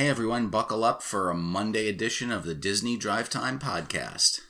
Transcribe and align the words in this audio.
Hey 0.00 0.08
everyone, 0.08 0.48
buckle 0.48 0.82
up 0.82 1.02
for 1.02 1.28
a 1.28 1.34
Monday 1.34 1.86
edition 1.86 2.30
of 2.30 2.44
the 2.44 2.54
Disney 2.54 2.96
Drive 2.96 3.28
Time 3.28 3.58
Podcast. 3.58 4.40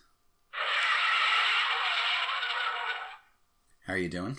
How 3.85 3.95
are 3.95 3.99
you 3.99 4.09
doing? 4.09 4.37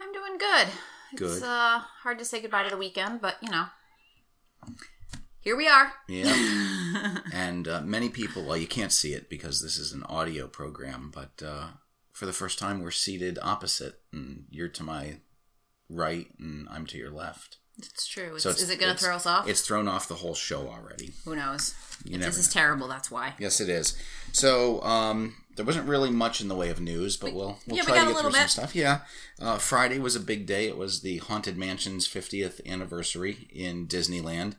I'm 0.00 0.12
doing 0.12 0.38
good. 0.38 0.66
It's 1.12 1.38
Good. 1.38 1.42
uh, 1.44 1.82
hard 2.02 2.18
to 2.18 2.24
say 2.24 2.40
goodbye 2.42 2.64
to 2.64 2.70
the 2.70 2.76
weekend, 2.76 3.20
but 3.20 3.36
you 3.40 3.48
know, 3.48 3.66
here 5.38 5.54
we 5.56 5.68
are. 5.68 5.92
Yeah. 6.08 7.18
and 7.32 7.68
uh, 7.68 7.82
many 7.82 8.08
people, 8.08 8.44
well, 8.44 8.56
you 8.56 8.66
can't 8.66 8.90
see 8.90 9.12
it 9.12 9.30
because 9.30 9.62
this 9.62 9.78
is 9.78 9.92
an 9.92 10.02
audio 10.02 10.48
program, 10.48 11.12
but 11.14 11.40
uh, 11.46 11.66
for 12.12 12.26
the 12.26 12.32
first 12.32 12.58
time, 12.58 12.82
we're 12.82 12.90
seated 12.90 13.38
opposite, 13.40 14.00
and 14.12 14.46
you're 14.50 14.66
to 14.66 14.82
my 14.82 15.18
right, 15.88 16.26
and 16.40 16.66
I'm 16.68 16.86
to 16.86 16.98
your 16.98 17.12
left. 17.12 17.58
It's 17.86 18.06
true. 18.06 18.34
It's, 18.34 18.42
So 18.42 18.50
it's- 18.50 18.62
is 18.62 18.70
it 18.70 18.78
going 18.80 18.94
to 18.94 18.98
throw 19.02 19.16
us 19.16 19.26
off? 19.26 19.48
It's 19.48 19.60
thrown 19.62 19.88
off 19.88 20.08
the 20.08 20.16
whole 20.16 20.34
show 20.34 20.68
already. 20.68 21.12
Who 21.24 21.36
knows? 21.36 21.74
You 22.04 22.18
If 22.18 22.24
this 22.24 22.38
is 22.38 22.48
terrible. 22.48 22.88
That's 22.88 23.10
why. 23.10 23.34
Yes, 23.38 23.60
it 23.60 23.68
is. 23.68 23.96
So 24.32 24.82
um, 24.82 25.36
there 25.56 25.64
wasn't 25.64 25.86
really 25.88 26.10
much 26.10 26.40
in 26.40 26.48
the 26.48 26.54
way 26.54 26.70
of 26.70 26.80
news, 26.80 27.16
but 27.16 27.34
we'll 27.34 27.58
we'll 27.66 27.76
yeah, 27.76 27.82
try 27.82 27.96
got 27.96 28.08
to 28.08 28.14
get 28.14 28.20
through 28.22 28.32
some 28.32 28.48
stuff. 28.48 28.74
Yeah, 28.74 29.00
uh, 29.40 29.58
Friday 29.58 29.98
was 29.98 30.16
a 30.16 30.20
big 30.20 30.46
day. 30.46 30.66
It 30.66 30.76
was 30.78 31.02
the 31.02 31.18
Haunted 31.18 31.58
Mansion's 31.58 32.08
50th 32.08 32.66
anniversary 32.66 33.48
in 33.52 33.86
Disneyland, 33.86 34.54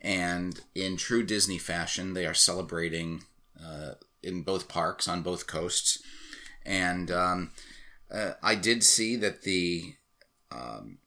and 0.00 0.60
in 0.74 0.96
true 0.96 1.24
Disney 1.24 1.58
fashion, 1.58 2.14
they 2.14 2.26
are 2.26 2.34
celebrating 2.34 3.24
uh, 3.60 3.94
in 4.22 4.42
both 4.42 4.68
parks 4.68 5.08
on 5.08 5.22
both 5.22 5.46
coasts. 5.46 6.00
And 6.64 7.10
um, 7.10 7.50
uh, 8.10 8.32
I 8.42 8.54
did 8.54 8.84
see 8.84 9.16
that 9.16 9.42
the 9.42 9.94
um, 10.52 10.98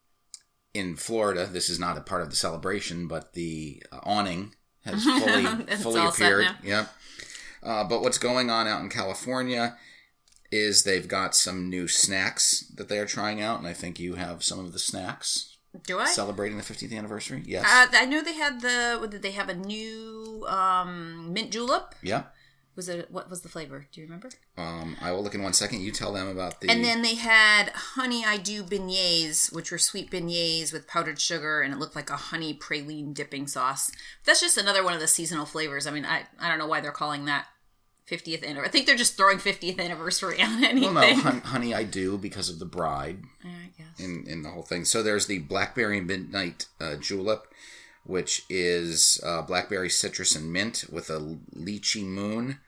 in 0.77 0.95
Florida, 0.95 1.47
this 1.47 1.69
is 1.69 1.79
not 1.79 1.97
a 1.97 2.01
part 2.01 2.21
of 2.21 2.29
the 2.29 2.35
celebration, 2.35 3.07
but 3.07 3.33
the 3.33 3.81
uh, 3.91 3.99
awning 4.03 4.53
has 4.85 5.03
fully 5.19 5.45
fully 5.77 6.05
appeared. 6.05 6.47
Yep. 6.63 6.93
Uh, 7.63 7.83
but 7.83 8.01
what's 8.01 8.19
going 8.19 8.51
on 8.51 8.67
out 8.67 8.81
in 8.81 8.89
California 8.89 9.75
is 10.51 10.83
they've 10.83 11.07
got 11.07 11.35
some 11.35 11.67
new 11.67 11.87
snacks 11.87 12.71
that 12.75 12.89
they 12.89 12.99
are 12.99 13.07
trying 13.07 13.41
out, 13.41 13.57
and 13.57 13.67
I 13.67 13.73
think 13.73 13.99
you 13.99 14.15
have 14.15 14.43
some 14.43 14.59
of 14.59 14.71
the 14.71 14.79
snacks 14.79 15.57
Do 15.85 15.97
I? 15.99 16.05
celebrating 16.05 16.57
the 16.57 16.63
50th 16.63 16.95
anniversary. 16.95 17.41
Yes. 17.45 17.65
uh, 17.65 17.87
I 17.97 18.05
know 18.05 18.21
they 18.21 18.35
had 18.35 18.61
the. 18.61 19.07
Did 19.09 19.23
they 19.23 19.31
have 19.31 19.49
a 19.49 19.55
new 19.55 20.45
um, 20.47 21.33
mint 21.33 21.51
julep? 21.51 21.95
yeah. 22.03 22.23
Was 22.77 22.87
it 22.87 23.09
what 23.11 23.29
was 23.29 23.41
the 23.41 23.49
flavor? 23.49 23.87
Do 23.91 23.99
you 23.99 24.05
remember? 24.07 24.29
Um, 24.57 24.95
I 25.01 25.11
will 25.11 25.23
look 25.23 25.33
in 25.35 25.41
one 25.43 25.51
second. 25.53 25.81
You 25.81 25.91
tell 25.91 26.13
them 26.13 26.27
about 26.29 26.61
the. 26.61 26.69
And 26.69 26.85
then 26.85 27.01
they 27.01 27.15
had 27.15 27.69
honey 27.69 28.23
I 28.23 28.37
do 28.37 28.63
beignets, 28.63 29.51
which 29.51 29.71
were 29.71 29.77
sweet 29.79 30.09
beignets 30.11 30.71
with 30.71 30.87
powdered 30.87 31.19
sugar, 31.19 31.61
and 31.61 31.73
it 31.73 31.79
looked 31.79 31.95
like 31.95 32.09
a 32.11 32.15
honey 32.15 32.53
praline 32.53 33.13
dipping 33.13 33.47
sauce. 33.47 33.91
That's 34.25 34.39
just 34.41 34.57
another 34.57 34.83
one 34.83 34.93
of 34.93 34.99
the 34.99 35.07
seasonal 35.07 35.45
flavors. 35.47 35.87
I 35.87 35.91
mean, 35.91 36.05
I 36.05 36.27
I 36.39 36.47
don't 36.47 36.59
know 36.59 36.67
why 36.67 36.79
they're 36.79 36.91
calling 36.91 37.25
that 37.25 37.47
50th 38.09 38.43
anniversary. 38.43 38.67
I 38.67 38.71
think 38.71 38.85
they're 38.85 38.95
just 38.95 39.17
throwing 39.17 39.37
50th 39.39 39.79
anniversary 39.79 40.41
on 40.41 40.63
anything. 40.63 40.93
well, 40.93 41.15
no, 41.15 41.21
hun- 41.21 41.41
honey, 41.45 41.73
I 41.73 41.83
do 41.83 42.17
because 42.17 42.47
of 42.49 42.59
the 42.59 42.65
bride 42.65 43.17
Yeah, 43.43 43.51
I 43.51 43.71
guess. 43.75 43.99
in 43.99 44.23
in 44.27 44.43
the 44.43 44.49
whole 44.51 44.61
thing. 44.63 44.85
So 44.85 45.01
there's 45.01 45.25
the 45.25 45.39
blackberry 45.39 45.99
midnight 45.99 46.67
uh, 46.79 46.95
julep, 46.97 47.47
which 48.05 48.43
is 48.49 49.19
uh, 49.25 49.41
blackberry 49.41 49.89
citrus 49.89 50.35
and 50.35 50.53
mint 50.53 50.85
with 50.91 51.09
a 51.09 51.19
lychee 51.55 52.05
moon. 52.05 52.59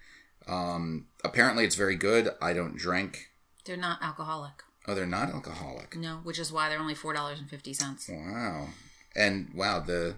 Um, 0.50 1.08
apparently, 1.24 1.64
it's 1.64 1.76
very 1.76 1.96
good. 1.96 2.30
I 2.42 2.54
don't 2.54 2.76
drink. 2.76 3.30
They're 3.66 3.78
not 3.78 4.02
alcoholic. 4.02 4.64
Oh, 4.88 4.96
they're 4.96 5.06
not 5.06 5.30
alcoholic. 5.30 5.96
No, 5.96 6.22
which 6.24 6.40
is 6.40 6.52
why 6.52 6.70
they're 6.70 6.80
only 6.80 6.96
four 6.96 7.14
dollars 7.14 7.40
and 7.40 7.50
fifty 7.50 7.74
cents. 7.74 8.10
Wow. 8.10 8.70
And 9.16 9.52
wow, 9.54 9.80
the 9.80 10.16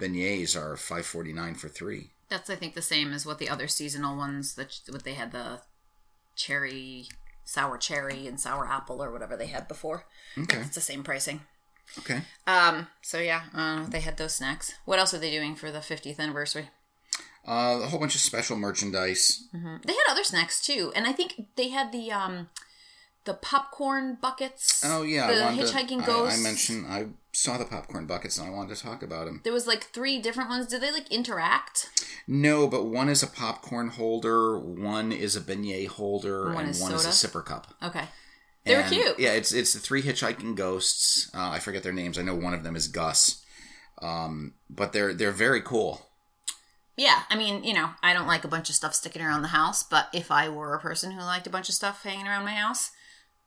beignets 0.00 0.56
are 0.56 0.76
five 0.76 1.06
forty 1.06 1.32
nine 1.32 1.54
for 1.54 1.68
three. 1.68 2.10
That's 2.28 2.48
I 2.48 2.54
think 2.54 2.74
the 2.74 2.82
same 2.82 3.12
as 3.12 3.26
what 3.26 3.38
the 3.38 3.48
other 3.48 3.66
seasonal 3.66 4.16
ones 4.16 4.54
that 4.54 4.80
what 4.90 5.04
they 5.04 5.14
had 5.14 5.32
the 5.32 5.60
cherry, 6.36 7.08
sour 7.44 7.78
cherry, 7.78 8.26
and 8.26 8.38
sour 8.38 8.66
apple 8.68 9.02
or 9.02 9.10
whatever 9.10 9.36
they 9.36 9.46
had 9.46 9.66
before. 9.66 10.06
Okay. 10.38 10.58
It's 10.58 10.74
the 10.76 10.80
same 10.80 11.02
pricing. 11.02 11.40
Okay. 11.98 12.20
Um. 12.46 12.88
So 13.02 13.18
yeah, 13.18 13.42
uh, 13.54 13.86
they 13.88 14.00
had 14.00 14.16
those 14.16 14.34
snacks. 14.34 14.74
What 14.84 14.98
else 14.98 15.14
are 15.14 15.18
they 15.18 15.30
doing 15.30 15.56
for 15.56 15.70
the 15.72 15.78
50th 15.78 16.18
anniversary? 16.18 16.68
Uh, 17.46 17.80
a 17.82 17.86
whole 17.86 18.00
bunch 18.00 18.14
of 18.16 18.20
special 18.20 18.56
merchandise. 18.56 19.44
They 19.52 19.92
had 19.92 20.04
other 20.10 20.24
snacks 20.24 20.60
too, 20.60 20.92
and 20.96 21.06
I 21.06 21.12
think 21.12 21.46
they 21.56 21.68
had 21.68 21.92
the 21.92 22.10
um, 22.10 22.48
the 23.24 23.34
popcorn 23.34 24.18
buckets. 24.20 24.82
Oh 24.84 25.02
yeah, 25.02 25.26
the 25.32 25.44
I 25.46 25.56
hitchhiking 25.56 26.00
to, 26.00 26.06
ghost. 26.06 26.36
I, 26.36 26.40
I 26.40 26.42
mentioned 26.42 26.86
I 26.88 27.06
saw 27.32 27.56
the 27.58 27.64
popcorn 27.64 28.06
buckets 28.06 28.38
and 28.38 28.48
I 28.48 28.50
wanted 28.50 28.74
to 28.74 28.82
talk 28.82 29.02
about 29.02 29.26
them. 29.26 29.42
There 29.44 29.52
was 29.52 29.66
like 29.66 29.84
three 29.84 30.18
different 30.20 30.48
ones. 30.50 30.66
Did 30.66 30.80
they 30.80 30.90
like 30.90 31.10
interact? 31.12 31.90
No, 32.26 32.66
but 32.66 32.86
one 32.86 33.08
is 33.08 33.22
a 33.22 33.26
popcorn 33.28 33.88
holder, 33.90 34.58
one 34.58 35.12
is 35.12 35.36
a 35.36 35.40
beignet 35.40 35.86
holder, 35.88 36.46
One 36.52 36.64
and 36.64 36.70
is 36.70 36.80
one 36.80 36.92
is 36.94 37.04
a 37.06 37.12
soda? 37.12 37.38
sipper 37.38 37.44
cup. 37.44 37.74
Okay, 37.82 38.04
they 38.64 38.74
were 38.74 38.80
And, 38.80 38.92
cute. 38.92 39.18
Yeah, 39.20 39.32
it's 39.32 39.52
it's 39.52 39.72
the 39.72 39.78
three 39.78 40.02
hitchhiking 40.02 40.56
ghosts. 40.56 41.30
Uh, 41.34 41.50
I 41.50 41.58
forget 41.60 41.82
their 41.84 41.92
names. 41.92 42.18
I 42.18 42.22
know 42.22 42.34
one 42.34 42.54
of 42.54 42.64
them 42.64 42.74
is 42.74 42.88
Gus. 42.88 43.44
Um, 44.02 44.54
but 44.68 44.92
they're 44.92 45.14
they're 45.14 45.30
very 45.32 45.60
cool. 45.62 46.05
Yeah, 46.96 47.22
I 47.28 47.36
mean, 47.36 47.62
you 47.62 47.74
know, 47.74 47.90
I 48.02 48.12
don't 48.14 48.26
like 48.26 48.44
a 48.44 48.48
bunch 48.48 48.68
of 48.70 48.74
stuff 48.74 48.94
sticking 48.94 49.20
around 49.22 49.42
the 49.42 49.48
house, 49.48 49.82
but 49.82 50.08
if 50.14 50.30
I 50.30 50.48
were 50.48 50.74
a 50.74 50.80
person 50.80 51.10
who 51.12 51.20
liked 51.20 51.46
a 51.46 51.50
bunch 51.50 51.68
of 51.68 51.74
stuff 51.74 52.02
hanging 52.02 52.26
around 52.26 52.44
my 52.44 52.52
house, 52.54 52.90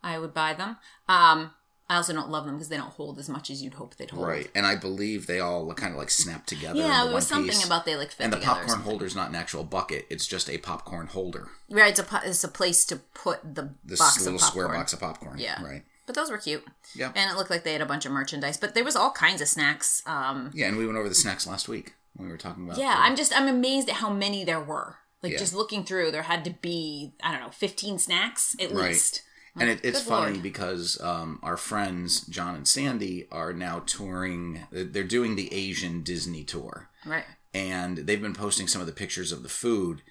I 0.03 0.19
would 0.19 0.33
buy 0.33 0.53
them. 0.53 0.77
Um, 1.07 1.51
I 1.89 1.95
also 1.95 2.13
don't 2.13 2.29
love 2.29 2.45
them 2.45 2.55
because 2.55 2.69
they 2.69 2.77
don't 2.77 2.91
hold 2.91 3.17
as 3.17 3.27
much 3.27 3.49
as 3.49 3.63
you'd 3.63 3.73
hope 3.73 3.95
they'd 3.95 4.11
hold. 4.11 4.27
Right, 4.27 4.47
and 4.53 4.67
I 4.67 4.75
believe 4.75 5.25
they 5.25 5.39
all 5.39 5.73
kind 5.73 5.93
of 5.93 5.97
like 5.97 6.11
snap 6.11 6.45
together. 6.45 6.77
Yeah, 6.79 7.05
there 7.05 7.13
was 7.15 7.25
something 7.25 7.49
piece. 7.49 7.65
about 7.65 7.85
they 7.85 7.95
like 7.95 8.11
fit 8.11 8.25
And 8.25 8.33
the 8.33 8.37
popcorn 8.37 8.69
something. 8.69 8.85
holder's 8.87 9.15
not 9.15 9.29
an 9.29 9.35
actual 9.35 9.63
bucket; 9.63 10.05
it's 10.11 10.27
just 10.27 10.47
a 10.51 10.59
popcorn 10.59 11.07
holder. 11.07 11.47
Right, 11.71 11.89
it's 11.89 11.99
a 11.99 12.03
po- 12.03 12.19
it's 12.23 12.43
a 12.43 12.47
place 12.47 12.85
to 12.85 12.97
put 13.15 13.55
the 13.55 13.71
This 13.83 13.97
box 13.97 14.19
little 14.19 14.35
of 14.35 14.41
square 14.41 14.67
box 14.67 14.93
of 14.93 14.99
popcorn. 14.99 15.39
Yeah. 15.39 15.63
right. 15.63 15.81
But 16.05 16.13
those 16.15 16.29
were 16.29 16.37
cute. 16.37 16.63
Yeah. 16.95 17.11
And 17.15 17.31
it 17.31 17.37
looked 17.37 17.49
like 17.49 17.63
they 17.63 17.73
had 17.73 17.81
a 17.81 17.85
bunch 17.87 18.05
of 18.05 18.11
merchandise, 18.11 18.57
but 18.57 18.75
there 18.75 18.83
was 18.83 18.95
all 18.95 19.11
kinds 19.11 19.41
of 19.41 19.47
snacks. 19.47 20.03
Um, 20.05 20.51
Yeah, 20.53 20.67
and 20.67 20.77
we 20.77 20.85
went 20.85 20.97
over 20.99 21.09
the 21.09 21.15
snacks 21.15 21.45
last 21.47 21.67
week 21.67 21.93
when 22.19 22.27
we 22.27 22.31
were 22.33 22.37
talking 22.37 22.65
about. 22.65 22.77
yeah, 22.77 22.95
the- 22.95 23.01
I'm 23.01 23.15
just 23.15 23.33
I'm 23.35 23.47
amazed 23.47 23.89
at 23.89 23.95
how 23.95 24.09
many 24.11 24.43
there 24.43 24.61
were. 24.61 24.97
Like 25.23 25.33
Yeah. 25.33 25.39
just 25.39 25.53
looking 25.53 25.83
through, 25.83 26.11
there 26.11 26.23
had 26.23 26.43
to 26.45 26.51
be 26.61 27.13
I 27.23 27.31
don't 27.31 27.41
know, 27.41 27.49
15 27.51 27.97
snacks 27.99 28.55
at 28.59 28.71
Right. 28.71 28.89
least. 28.91 29.21
and 29.55 29.69
it, 29.69 29.79
it's 29.83 30.01
funny 30.01 30.31
Lord. 30.33 30.43
because 30.43 31.01
um, 31.01 31.39
our 31.43 31.57
friends 31.57 32.21
John 32.27 32.55
and 32.55 32.67
Sandy 32.67 33.27
are 33.31 33.51
now 33.51 33.79
touring. 33.79 34.65
They're 34.71 35.03
doing 35.03 35.35
the 35.35 35.51
Asian 35.53 36.03
Disney 36.03 36.43
tour, 36.43 36.89
Right. 37.05 37.25
and 37.53 37.97
they've 37.99 38.21
been 38.21 38.33
posting 38.35 38.67
some 38.67 38.79
of 38.79 38.87
the 38.87 38.93
pictures 38.93 39.31
of 39.31 39.43
the 39.43 39.49
food. 39.49 40.01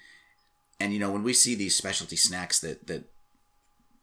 And 0.80 0.92
you 0.92 0.98
know, 0.98 1.10
when 1.10 1.22
we 1.22 1.32
see 1.32 1.54
these 1.54 1.74
specialty 1.76 2.16
snacks 2.16 2.58
that 2.60 2.86
that 2.88 3.04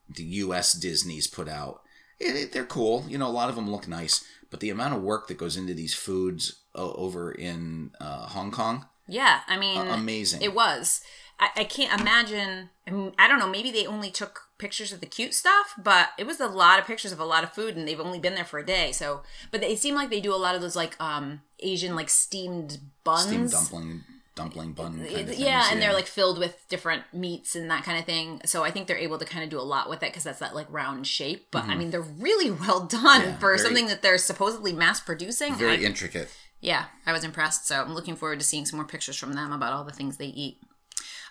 the 0.10 0.24
U.S. 0.24 0.74
Disney's 0.74 1.28
put 1.28 1.48
out, 1.50 1.82
it, 2.20 2.52
they're 2.52 2.66
cool. 2.66 3.06
You 3.08 3.18
know, 3.18 3.28
a 3.28 3.30
lot 3.30 3.50
of 3.50 3.56
them 3.56 3.70
look 3.70 3.88
nice, 3.88 4.24
but 4.52 4.60
the 4.60 4.70
amount 4.70 4.94
of 4.96 5.02
work 5.02 5.28
that 5.28 5.38
goes 5.38 5.58
into 5.58 5.74
these 5.74 5.94
foods 5.94 6.62
over 6.76 7.32
in 7.32 7.92
uh, 8.00 8.28
Hong 8.28 8.52
Kong, 8.52 8.86
Yeah, 9.08 9.42
I 9.48 9.58
mean, 9.58 9.80
amazing. 9.88 10.42
It 10.42 10.54
was. 10.54 11.02
I, 11.40 11.50
I 11.58 11.64
can't 11.66 12.00
imagine. 12.00 12.70
I, 12.88 12.92
mean, 12.92 13.12
I 13.20 13.28
don't 13.28 13.40
know. 13.40 13.50
Maybe 13.50 13.70
they 13.72 13.86
only 13.86 14.10
took 14.10 14.42
pictures 14.58 14.94
of 14.94 15.02
the 15.02 15.06
cute 15.06 15.34
stuff, 15.34 15.74
but 15.78 16.10
it 16.18 16.26
was 16.26 16.40
a 16.40 16.48
lot 16.48 16.80
of 16.80 16.86
pictures 16.86 17.12
of 17.12 17.20
a 17.20 17.26
lot 17.26 17.44
of 17.44 17.52
food, 17.54 17.76
and 17.76 17.86
they've 17.88 18.00
only 18.00 18.20
been 18.20 18.36
there 18.36 18.46
for 18.46 18.58
a 18.60 18.66
day. 18.66 18.92
So, 18.94 19.22
but 19.52 19.60
they 19.60 19.76
seem 19.76 19.96
like 19.96 20.10
they 20.10 20.22
do 20.22 20.34
a 20.34 20.38
lot 20.38 20.56
of 20.56 20.62
those 20.62 20.76
like 20.78 20.96
um 21.02 21.42
Asian 21.60 21.94
like 21.96 22.10
steamed 22.10 22.80
buns. 23.04 23.24
Steamed 23.28 23.52
dumpling, 23.52 24.04
dumpling 24.36 24.72
bun. 24.72 24.94
Kind 25.00 25.02
of 25.08 25.28
things, 25.28 25.40
yeah, 25.40 25.68
and 25.72 25.82
they're 25.82 25.92
like 25.94 26.08
filled 26.08 26.40
with 26.40 26.56
different 26.70 27.04
meats 27.12 27.54
and 27.54 27.70
that 27.70 27.84
kind 27.84 28.00
of 28.00 28.06
thing. 28.06 28.40
So 28.46 28.64
I 28.64 28.72
think 28.72 28.88
they're 28.88 28.96
able 28.98 29.18
to 29.18 29.26
kind 29.26 29.44
of 29.44 29.50
do 29.50 29.60
a 29.60 29.64
lot 29.64 29.90
with 29.90 30.04
it 30.04 30.12
because 30.12 30.24
that's 30.24 30.40
that 30.40 30.56
like 30.56 30.72
round 30.72 31.06
shape. 31.06 31.48
But 31.52 31.66
I 31.66 31.76
mean, 31.76 31.90
they're 31.92 32.00
really 32.02 32.50
well 32.62 32.82
done 32.86 33.02
Mm-hmm. 33.22 33.30
Yeah, 33.32 33.38
for 33.40 33.48
very- 33.50 33.60
something 33.60 33.88
that 33.88 34.02
they're 34.02 34.18
supposedly 34.18 34.72
mass 34.72 35.02
producing. 35.02 35.56
very 35.56 35.74
I- 35.84 35.88
intricate. 35.90 36.30
Yeah, 36.62 36.86
I 37.06 37.12
was 37.12 37.24
impressed. 37.24 37.68
So 37.68 37.82
I'm 37.82 37.94
looking 37.94 38.16
forward 38.16 38.40
to 38.40 38.46
seeing 38.46 38.66
some 38.66 38.78
more 38.78 38.88
pictures 38.88 39.18
from 39.18 39.34
them 39.34 39.52
about 39.52 39.74
all 39.74 39.84
the 39.84 39.92
things 39.92 40.18
they 40.18 40.28
eat. 40.28 40.58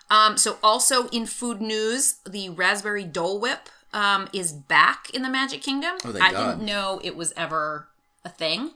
Um, 0.09 0.37
so 0.37 0.57
also 0.63 1.07
in 1.09 1.25
food 1.25 1.61
news, 1.61 2.15
the 2.27 2.49
raspberry 2.49 3.03
Dole 3.03 3.39
Whip 3.39 3.69
um, 3.91 4.27
is 4.33 4.53
back 4.53 5.09
in 5.13 5.23
the 5.23 5.29
Magic 5.29 5.61
Kingdom. 5.61 5.95
Oh, 6.05 6.15
I 6.21 6.31
God. 6.31 6.51
didn't 6.57 6.65
know 6.65 6.99
it 7.03 7.15
was 7.15 7.33
ever 7.35 7.87
a 8.23 8.29
thing, 8.29 8.71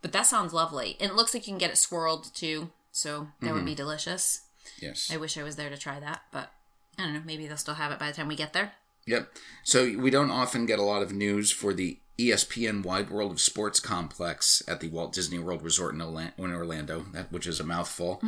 but 0.00 0.12
that 0.12 0.26
sounds 0.26 0.52
lovely. 0.54 0.96
And 1.00 1.10
it 1.10 1.14
looks 1.16 1.34
like 1.34 1.46
you 1.46 1.52
can 1.52 1.58
get 1.58 1.70
it 1.70 1.76
swirled 1.76 2.34
too, 2.34 2.70
so 2.92 3.28
that 3.40 3.46
Mm-hmm. 3.46 3.54
would 3.56 3.64
be 3.66 3.74
delicious. 3.74 4.42
Yes. 4.80 5.10
I 5.12 5.16
wish 5.18 5.36
I 5.36 5.42
was 5.42 5.56
there 5.56 5.68
to 5.70 5.76
try 5.76 6.00
that, 6.00 6.22
but 6.32 6.50
I 6.98 7.02
don't 7.04 7.14
know. 7.14 7.22
Maybe 7.26 7.46
they'll 7.46 7.56
still 7.58 7.74
have 7.74 7.92
it 7.92 7.98
by 7.98 8.06
the 8.08 8.16
time 8.16 8.28
we 8.28 8.36
get 8.36 8.52
there. 8.54 8.72
Yep. 9.06 9.30
So 9.64 9.84
we 9.98 10.10
don't 10.10 10.30
often 10.30 10.64
get 10.66 10.78
a 10.78 10.82
lot 10.82 11.02
of 11.02 11.12
news 11.12 11.50
for 11.50 11.74
the 11.74 11.98
ESPN 12.20 12.84
Wide 12.84 13.10
World 13.10 13.32
of 13.32 13.40
Sports 13.40 13.80
complex 13.80 14.62
at 14.68 14.80
the 14.80 14.88
Walt 14.88 15.12
Disney 15.12 15.38
World 15.38 15.62
Resort 15.62 15.94
in 15.94 16.00
Orla- 16.00 16.34
in 16.36 16.52
Orlando, 16.52 17.06
that, 17.12 17.32
which 17.32 17.46
is 17.46 17.60
a 17.60 17.64
mouthful. 17.64 18.20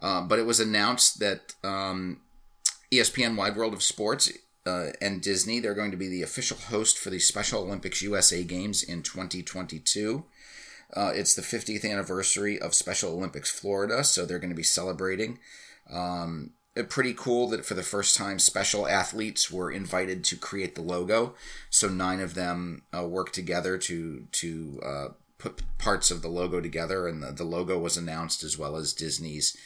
Uh, 0.00 0.22
but 0.22 0.38
it 0.38 0.46
was 0.46 0.60
announced 0.60 1.20
that 1.20 1.54
um, 1.62 2.20
ESPN 2.92 3.36
Wide 3.36 3.56
World 3.56 3.74
of 3.74 3.82
Sports 3.82 4.30
uh, 4.66 4.90
and 5.00 5.22
Disney 5.22 5.60
they're 5.60 5.74
going 5.74 5.90
to 5.90 5.96
be 5.96 6.08
the 6.08 6.22
official 6.22 6.56
host 6.56 6.98
for 6.98 7.10
the 7.10 7.18
Special 7.18 7.62
Olympics 7.62 8.02
USA 8.02 8.42
Games 8.42 8.82
in 8.82 9.02
2022. 9.02 10.24
Uh, 10.94 11.12
it's 11.14 11.34
the 11.34 11.42
50th 11.42 11.88
anniversary 11.88 12.58
of 12.58 12.74
Special 12.74 13.12
Olympics 13.12 13.50
Florida, 13.50 14.02
so 14.02 14.24
they're 14.24 14.38
going 14.38 14.50
to 14.50 14.56
be 14.56 14.62
celebrating. 14.62 15.38
Um, 15.92 16.52
pretty 16.84 17.14
cool 17.14 17.48
that 17.48 17.64
for 17.64 17.74
the 17.74 17.82
first 17.82 18.16
time, 18.16 18.38
special 18.38 18.86
athletes 18.86 19.50
were 19.50 19.70
invited 19.70 20.24
to 20.24 20.36
create 20.36 20.74
the 20.74 20.82
logo. 20.82 21.34
So 21.70 21.88
nine 21.88 22.20
of 22.20 22.34
them 22.34 22.82
uh, 22.96 23.04
worked 23.06 23.34
together 23.34 23.78
to 23.78 24.26
to 24.30 24.80
uh, 24.84 25.08
put 25.38 25.62
parts 25.78 26.10
of 26.10 26.22
the 26.22 26.28
logo 26.28 26.60
together, 26.60 27.06
and 27.08 27.22
the, 27.22 27.32
the 27.32 27.44
logo 27.44 27.78
was 27.78 27.96
announced 27.96 28.42
as 28.42 28.58
well 28.58 28.76
as 28.76 28.92
Disney's 28.92 29.56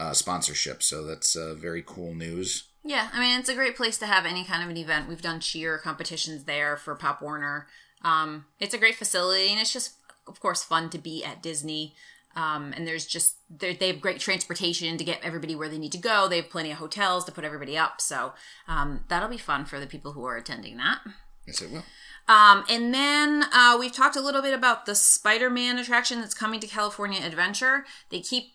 uh, 0.00 0.12
sponsorship. 0.12 0.82
So 0.82 1.04
that's 1.04 1.36
uh, 1.36 1.54
very 1.54 1.82
cool 1.86 2.14
news. 2.14 2.64
Yeah, 2.84 3.08
I 3.12 3.20
mean 3.20 3.38
it's 3.38 3.48
a 3.48 3.54
great 3.54 3.76
place 3.76 3.98
to 3.98 4.06
have 4.06 4.24
any 4.24 4.44
kind 4.44 4.62
of 4.62 4.70
an 4.70 4.76
event. 4.76 5.08
We've 5.08 5.22
done 5.22 5.40
cheer 5.40 5.78
competitions 5.78 6.44
there 6.44 6.76
for 6.76 6.94
Pop 6.94 7.20
Warner. 7.20 7.66
Um, 8.02 8.46
it's 8.60 8.74
a 8.74 8.78
great 8.78 8.94
facility, 8.94 9.50
and 9.50 9.60
it's 9.60 9.72
just, 9.72 9.94
of 10.26 10.40
course, 10.40 10.62
fun 10.62 10.88
to 10.90 10.98
be 10.98 11.24
at 11.24 11.42
Disney. 11.42 11.94
Um, 12.36 12.72
and 12.76 12.86
there's 12.86 13.06
just 13.06 13.36
they 13.50 13.74
have 13.88 14.00
great 14.00 14.20
transportation 14.20 14.96
to 14.96 15.04
get 15.04 15.20
everybody 15.22 15.54
where 15.56 15.68
they 15.68 15.78
need 15.78 15.92
to 15.92 15.98
go. 15.98 16.28
They 16.28 16.36
have 16.36 16.50
plenty 16.50 16.70
of 16.70 16.78
hotels 16.78 17.24
to 17.24 17.32
put 17.32 17.44
everybody 17.44 17.76
up, 17.76 18.00
so 18.00 18.32
um, 18.68 19.04
that'll 19.08 19.28
be 19.28 19.38
fun 19.38 19.64
for 19.64 19.80
the 19.80 19.86
people 19.86 20.12
who 20.12 20.24
are 20.24 20.36
attending 20.36 20.76
that. 20.76 21.00
Yes, 21.46 21.62
it 21.62 21.70
will. 21.70 21.84
Um, 22.28 22.64
and 22.68 22.92
then 22.92 23.44
uh, 23.52 23.76
we've 23.80 23.92
talked 23.92 24.14
a 24.14 24.20
little 24.20 24.42
bit 24.42 24.52
about 24.52 24.84
the 24.84 24.94
Spider-Man 24.94 25.78
attraction 25.78 26.20
that's 26.20 26.34
coming 26.34 26.60
to 26.60 26.66
California 26.66 27.24
Adventure. 27.24 27.86
They 28.10 28.20
keep 28.20 28.52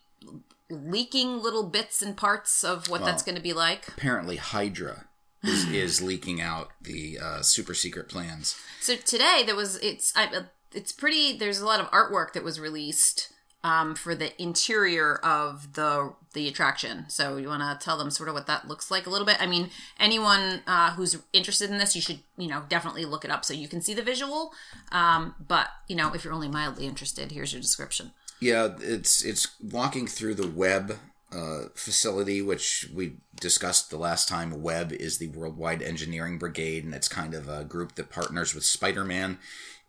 leaking 0.70 1.42
little 1.42 1.64
bits 1.64 2.00
and 2.00 2.16
parts 2.16 2.62
of 2.62 2.88
what 2.88 3.00
well, 3.00 3.10
that's 3.10 3.22
going 3.22 3.34
to 3.34 3.42
be 3.42 3.52
like. 3.52 3.88
Apparently, 3.88 4.36
Hydra 4.36 5.06
is, 5.42 5.64
is 5.70 6.02
leaking 6.02 6.40
out 6.40 6.70
the 6.80 7.18
uh, 7.20 7.42
super 7.42 7.74
secret 7.74 8.08
plans. 8.08 8.56
So 8.80 8.96
today 8.96 9.42
there 9.44 9.56
was 9.56 9.76
it's 9.78 10.12
I, 10.16 10.44
it's 10.72 10.92
pretty. 10.92 11.36
There's 11.36 11.60
a 11.60 11.66
lot 11.66 11.80
of 11.80 11.90
artwork 11.90 12.32
that 12.34 12.44
was 12.44 12.60
released 12.60 13.32
um, 13.64 13.94
for 13.94 14.14
the 14.14 14.40
interior 14.40 15.16
of 15.16 15.72
the 15.72 16.12
the 16.34 16.46
attraction. 16.46 17.06
So 17.08 17.36
you 17.38 17.48
want 17.48 17.62
to 17.62 17.84
tell 17.84 17.96
them 17.96 18.10
sort 18.10 18.28
of 18.28 18.34
what 18.34 18.46
that 18.46 18.68
looks 18.68 18.90
like 18.90 19.06
a 19.06 19.10
little 19.10 19.26
bit. 19.26 19.40
I 19.40 19.46
mean, 19.46 19.70
anyone 19.98 20.60
uh, 20.66 20.92
who's 20.92 21.16
interested 21.32 21.70
in 21.70 21.78
this, 21.78 21.96
you 21.96 22.02
should 22.02 22.20
you 22.36 22.46
know 22.46 22.62
definitely 22.68 23.06
look 23.06 23.24
it 23.24 23.30
up 23.30 23.44
so 23.44 23.54
you 23.54 23.66
can 23.66 23.80
see 23.80 23.94
the 23.94 24.02
visual. 24.02 24.52
Um, 24.92 25.34
but 25.48 25.68
you 25.88 25.96
know, 25.96 26.12
if 26.14 26.24
you're 26.24 26.34
only 26.34 26.48
mildly 26.48 26.86
interested, 26.86 27.32
here's 27.32 27.52
your 27.52 27.62
description. 27.62 28.12
Yeah, 28.38 28.74
it's 28.80 29.24
it's 29.24 29.48
walking 29.62 30.06
through 30.06 30.34
the 30.34 30.48
web 30.48 30.98
uh, 31.32 31.68
facility, 31.74 32.42
which 32.42 32.90
we 32.94 33.14
discussed 33.40 33.90
the 33.90 33.96
last 33.96 34.28
time. 34.28 34.62
Web 34.62 34.92
is 34.92 35.16
the 35.16 35.28
Worldwide 35.28 35.82
Engineering 35.82 36.38
Brigade, 36.38 36.84
and 36.84 36.94
it's 36.94 37.08
kind 37.08 37.32
of 37.32 37.48
a 37.48 37.64
group 37.64 37.94
that 37.94 38.10
partners 38.10 38.54
with 38.54 38.64
Spider 38.64 39.04
Man 39.04 39.38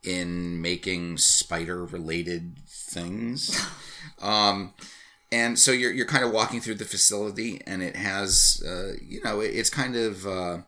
in 0.05 0.61
making 0.61 1.17
spider 1.17 1.85
related 1.85 2.57
things. 2.67 3.59
um, 4.21 4.73
and 5.31 5.57
so 5.57 5.71
you're, 5.71 5.91
you're 5.91 6.05
kind 6.05 6.23
of 6.23 6.31
walking 6.31 6.61
through 6.61 6.75
the 6.75 6.85
facility 6.85 7.61
and 7.65 7.81
it 7.81 7.95
has, 7.95 8.63
uh, 8.65 8.93
you 9.05 9.21
know, 9.23 9.39
it's 9.39 9.69
kind 9.69 9.95
of 9.95 10.25
uh, 10.25 10.59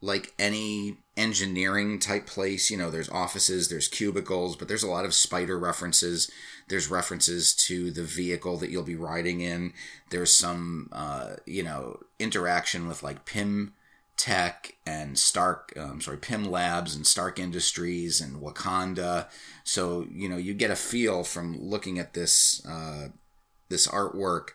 like 0.00 0.32
any 0.38 0.98
engineering 1.16 1.98
type 1.98 2.26
place. 2.26 2.70
You 2.70 2.76
know, 2.76 2.90
there's 2.90 3.08
offices, 3.08 3.68
there's 3.68 3.88
cubicles, 3.88 4.56
but 4.56 4.68
there's 4.68 4.82
a 4.82 4.90
lot 4.90 5.04
of 5.04 5.14
spider 5.14 5.58
references. 5.58 6.30
There's 6.68 6.90
references 6.90 7.54
to 7.66 7.90
the 7.90 8.04
vehicle 8.04 8.58
that 8.58 8.70
you'll 8.70 8.82
be 8.82 8.96
riding 8.96 9.40
in. 9.40 9.72
There's 10.10 10.34
some, 10.34 10.90
uh, 10.92 11.36
you 11.46 11.62
know, 11.62 12.00
interaction 12.18 12.86
with 12.86 13.02
like 13.02 13.24
Pym 13.24 13.72
Tech 14.16 14.76
and 14.86 15.18
Stark, 15.18 15.72
um, 15.76 16.00
sorry, 16.00 16.16
Pym 16.16 16.44
Labs 16.44 16.94
and 16.94 17.06
Stark 17.06 17.38
Industries 17.38 18.20
and 18.20 18.40
Wakanda. 18.40 19.28
So 19.64 20.06
you 20.10 20.28
know 20.28 20.36
you 20.36 20.54
get 20.54 20.70
a 20.70 20.76
feel 20.76 21.24
from 21.24 21.60
looking 21.60 21.98
at 21.98 22.14
this 22.14 22.64
uh, 22.66 23.08
this 23.68 23.86
artwork 23.86 24.50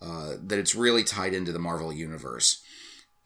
uh, 0.00 0.34
that 0.42 0.58
it's 0.58 0.74
really 0.74 1.04
tied 1.04 1.34
into 1.34 1.52
the 1.52 1.58
Marvel 1.58 1.92
universe. 1.92 2.62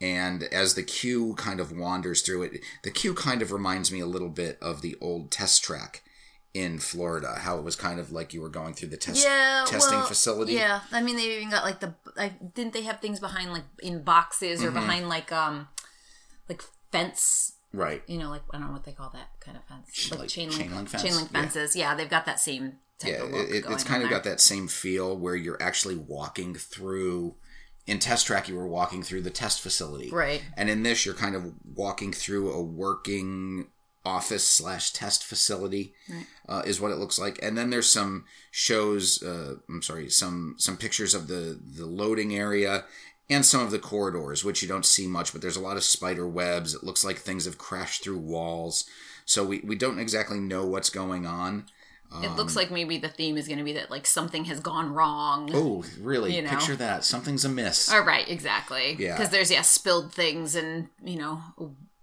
And 0.01 0.43
as 0.45 0.75
the 0.75 0.83
queue 0.83 1.35
kind 1.35 1.61
of 1.61 1.73
wanders 1.73 2.23
through 2.23 2.43
it, 2.43 2.61
the 2.83 2.91
queue 2.91 3.15
kind 3.15 3.43
of 3.43 3.53
reminds 3.53 3.93
me 3.93 4.01
a 4.01 4.07
little 4.07 4.29
bit 4.29 4.59
of 4.61 4.83
the 4.83 4.97
old 5.01 5.31
test 5.31 5.63
track 5.63 6.03
in 6.53 6.79
Florida, 6.79 7.35
how 7.41 7.59
it 7.59 7.65
was 7.65 7.75
kind 7.75 7.99
of 7.99 8.13
like 8.13 8.33
you 8.33 8.41
were 8.41 8.49
going 8.49 8.75
through 8.75 8.89
the 8.89 8.97
test 8.97 9.25
yeah, 9.25 9.65
testing 9.67 9.99
well, 9.99 10.07
facility. 10.07 10.53
Yeah, 10.53 10.81
I 10.93 11.03
mean 11.03 11.17
they 11.17 11.37
even 11.37 11.51
got 11.51 11.65
like 11.65 11.81
the 11.81 11.95
like 12.17 12.55
didn't 12.55 12.73
they 12.73 12.83
have 12.83 13.01
things 13.01 13.19
behind 13.19 13.53
like 13.53 13.65
in 13.83 14.03
boxes 14.03 14.63
or 14.63 14.67
mm-hmm. 14.67 14.75
behind 14.77 15.09
like 15.09 15.33
um 15.33 15.69
like 16.49 16.63
fence 16.91 17.55
right 17.73 18.03
you 18.07 18.19
know 18.19 18.31
like 18.31 18.43
i 18.53 18.59
don't 18.59 18.69
know 18.69 18.73
what 18.73 18.85
they 18.85 18.93
call 18.93 19.11
that 19.11 19.29
kind 19.41 19.57
of 19.57 19.65
fence 19.65 20.11
like, 20.11 20.21
like 20.21 20.29
chain, 20.29 20.49
link, 20.49 20.61
chain 20.61 20.75
link 20.75 20.89
fence. 20.89 21.03
chain 21.03 21.15
link 21.15 21.31
fences 21.31 21.75
yeah, 21.75 21.91
yeah 21.91 21.97
they've 21.97 22.11
got 22.11 22.25
that 22.25 22.39
same 22.39 22.75
yeah 23.05 23.25
it, 23.25 23.65
it's 23.69 23.85
kind 23.85 24.03
of 24.03 24.09
there. 24.09 24.19
got 24.19 24.25
that 24.25 24.41
same 24.41 24.69
feel 24.69 25.17
where 25.17 25.35
you're 25.35 25.61
actually 25.61 25.97
walking 25.97 26.55
through 26.55 27.35
in 27.87 27.99
test 27.99 28.27
track 28.27 28.49
you 28.49 28.57
were 28.57 28.67
walking 28.67 29.03
through 29.03 29.21
the 29.21 29.31
test 29.31 29.61
facility 29.61 30.11
right 30.11 30.43
and 30.57 30.71
in 30.71 30.83
this 30.83 31.05
you're 31.05 31.15
kind 31.15 31.35
of 31.35 31.53
walking 31.75 32.13
through 32.13 32.53
a 32.53 32.63
working 32.63 33.67
office 34.07 34.47
slash 34.47 34.93
test 34.93 35.25
facility 35.25 35.95
right. 36.11 36.27
uh, 36.49 36.63
is 36.67 36.81
what 36.81 36.91
it 36.91 36.99
looks 36.99 37.19
like 37.19 37.39
and 37.43 37.57
then 37.57 37.71
there's 37.71 37.91
some 37.91 38.25
shows 38.51 39.23
uh, 39.23 39.55
i'm 39.69 39.83
sorry 39.83 40.09
some 40.11 40.55
some 40.59 40.77
pictures 40.77 41.15
of 41.15 41.27
the 41.27 41.59
the 41.77 41.87
loading 41.87 42.37
area 42.37 42.85
and 43.31 43.45
some 43.45 43.63
of 43.63 43.71
the 43.71 43.79
corridors, 43.79 44.45
which 44.45 44.63
you 44.63 44.69
don't 44.69 44.87
see 44.87 45.07
much, 45.07 45.33
but 45.33 45.41
there's 45.41 45.57
a 45.57 45.61
lot 45.61 45.77
of 45.77 45.85
spider 45.85 46.29
webs. 46.29 46.75
It 46.75 46.85
looks 46.85 47.05
like 47.05 47.19
things 47.19 47.47
have 47.47 47.59
crashed 47.59 48.05
through 48.05 48.19
walls. 48.19 48.85
So 49.25 49.45
we, 49.45 49.61
we 49.61 49.77
don't 49.77 49.99
exactly 49.99 50.39
know 50.39 50.67
what's 50.67 50.91
going 50.91 51.27
on. 51.27 51.67
It 52.23 52.27
um, 52.27 52.37
looks 52.37 52.55
like 52.55 52.71
maybe 52.71 52.99
the 52.99 53.09
theme 53.09 53.37
is 53.37 53.49
going 53.49 53.59
to 53.59 53.65
be 53.65 53.73
that 53.73 53.91
like 53.91 54.07
something 54.07 54.45
has 54.45 54.61
gone 54.61 54.93
wrong. 54.93 55.51
Oh, 55.53 55.85
really? 56.01 56.37
You 56.37 56.43
know? 56.43 56.51
Picture 56.51 56.77
that. 56.77 57.05
Something's 57.05 57.45
amiss. 57.45 57.93
All 57.93 58.05
right, 58.05 58.29
exactly. 58.29 58.95
Yeah. 58.99 59.17
Because 59.17 59.31
there's 59.31 59.51
yeah 59.51 59.63
spilled 59.63 60.13
things 60.13 60.55
and 60.55 60.89
you 61.03 61.19
know 61.19 61.43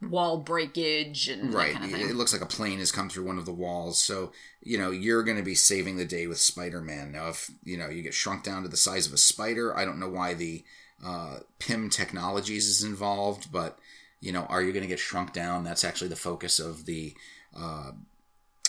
wall 0.01 0.37
breakage 0.39 1.29
and 1.29 1.53
right. 1.53 1.73
Kind 1.73 1.93
of 1.93 2.01
it 2.01 2.15
looks 2.15 2.33
like 2.33 2.41
a 2.41 2.47
plane 2.47 2.79
has 2.79 2.91
come 2.91 3.07
through 3.07 3.25
one 3.25 3.37
of 3.37 3.45
the 3.45 3.53
walls. 3.53 3.99
So 3.99 4.33
you 4.61 4.77
know 4.77 4.91
you're 4.91 5.23
going 5.23 5.37
to 5.37 5.43
be 5.43 5.55
saving 5.55 5.95
the 5.95 6.05
day 6.05 6.27
with 6.27 6.39
Spider-Man. 6.39 7.13
Now, 7.13 7.29
if 7.29 7.49
you 7.63 7.77
know 7.77 7.87
you 7.87 8.01
get 8.01 8.13
shrunk 8.13 8.43
down 8.43 8.63
to 8.63 8.69
the 8.69 8.77
size 8.77 9.07
of 9.07 9.13
a 9.13 9.17
spider, 9.17 9.77
I 9.77 9.85
don't 9.85 9.99
know 9.99 10.09
why 10.09 10.33
the 10.33 10.65
uh, 11.05 11.39
Pym 11.59 11.89
Technologies 11.89 12.67
is 12.67 12.83
involved, 12.83 13.51
but 13.51 13.79
you 14.19 14.31
know, 14.31 14.43
are 14.43 14.61
you 14.61 14.71
going 14.71 14.83
to 14.83 14.87
get 14.87 14.99
shrunk 14.99 15.33
down? 15.33 15.63
That's 15.63 15.83
actually 15.83 16.09
the 16.09 16.15
focus 16.15 16.59
of 16.59 16.85
the. 16.85 17.13
Uh, 17.57 17.91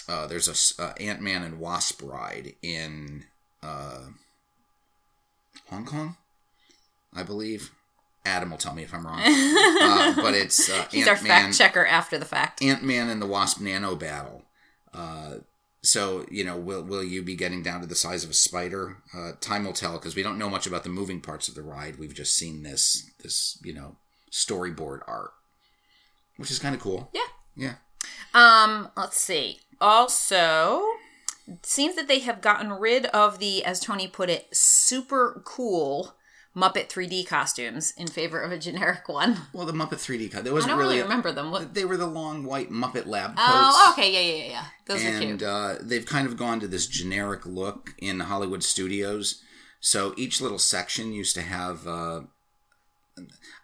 uh, 0.08 0.26
there's 0.26 0.48
a 0.78 0.82
uh, 0.82 0.94
Ant 0.98 1.20
Man 1.20 1.42
and 1.42 1.60
Wasp 1.60 2.02
ride 2.02 2.54
in 2.62 3.24
uh, 3.62 4.00
Hong 5.68 5.84
Kong, 5.84 6.16
I 7.14 7.22
believe. 7.22 7.70
Adam 8.24 8.50
will 8.50 8.58
tell 8.58 8.74
me 8.74 8.84
if 8.84 8.94
I'm 8.94 9.04
wrong, 9.04 9.20
uh, 9.20 10.14
but 10.14 10.34
it's 10.34 10.70
uh, 10.70 10.86
he's 10.90 11.08
Ant-Man, 11.08 11.30
our 11.32 11.42
fact 11.42 11.58
checker 11.58 11.84
after 11.84 12.18
the 12.18 12.24
fact. 12.24 12.62
Ant 12.62 12.84
Man 12.84 13.08
and 13.08 13.20
the 13.20 13.26
Wasp 13.26 13.60
Nano 13.60 13.96
Battle. 13.96 14.44
So, 15.84 16.26
you 16.30 16.44
know, 16.44 16.56
will 16.56 16.82
will 16.82 17.02
you 17.02 17.22
be 17.22 17.34
getting 17.34 17.62
down 17.62 17.80
to 17.80 17.86
the 17.86 17.94
size 17.94 18.22
of 18.22 18.30
a 18.30 18.34
spider? 18.34 18.98
Uh, 19.16 19.32
time 19.40 19.64
will 19.64 19.72
tell 19.72 19.94
because 19.94 20.14
we 20.14 20.22
don't 20.22 20.38
know 20.38 20.48
much 20.48 20.66
about 20.66 20.84
the 20.84 20.88
moving 20.88 21.20
parts 21.20 21.48
of 21.48 21.54
the 21.54 21.62
ride. 21.62 21.98
We've 21.98 22.14
just 22.14 22.36
seen 22.36 22.62
this 22.62 23.10
this 23.22 23.58
you 23.64 23.74
know 23.74 23.96
storyboard 24.30 25.00
art, 25.08 25.32
which 26.36 26.50
is 26.50 26.60
kind 26.60 26.74
of 26.74 26.80
cool. 26.80 27.10
Yeah. 27.12 27.20
Yeah. 27.56 27.74
Um. 28.32 28.90
Let's 28.96 29.18
see. 29.18 29.58
Also, 29.80 30.82
seems 31.62 31.96
that 31.96 32.08
they 32.08 32.20
have 32.20 32.40
gotten 32.40 32.72
rid 32.72 33.06
of 33.06 33.38
the, 33.40 33.64
as 33.64 33.80
Tony 33.80 34.06
put 34.06 34.30
it, 34.30 34.54
super 34.56 35.42
cool 35.44 36.14
Muppet 36.54 36.88
3D 36.88 37.26
costumes 37.26 37.94
in 37.96 38.06
favor 38.06 38.40
of 38.40 38.52
a 38.52 38.58
generic 38.58 39.08
one. 39.08 39.38
Well, 39.52 39.66
the 39.66 39.72
Muppet 39.72 39.94
3D 39.94 40.30
costume. 40.30 40.44
There 40.44 40.52
wasn't 40.52 40.72
I 40.72 40.74
don't 40.74 40.80
really, 40.80 40.96
really 40.96 41.02
remember 41.04 41.32
them. 41.32 41.50
What? 41.50 41.74
They 41.74 41.84
were 41.84 41.96
the 41.96 42.06
long 42.06 42.44
white 42.44 42.70
Muppet 42.70 43.06
lab 43.06 43.36
coats. 43.36 43.40
Oh, 43.40 43.92
okay, 43.92 44.12
yeah, 44.12 44.36
yeah, 44.36 44.50
yeah. 44.50 44.64
Those 44.86 45.04
and, 45.04 45.14
are 45.14 45.18
cute. 45.18 45.42
Uh, 45.42 45.74
they've 45.80 46.06
kind 46.06 46.26
of 46.26 46.36
gone 46.36 46.60
to 46.60 46.68
this 46.68 46.86
generic 46.86 47.46
look 47.46 47.94
in 47.98 48.20
Hollywood 48.20 48.62
studios. 48.62 49.42
So 49.80 50.14
each 50.16 50.40
little 50.40 50.58
section 50.58 51.12
used 51.12 51.34
to 51.34 51.42
have 51.42 51.86
uh, 51.86 52.22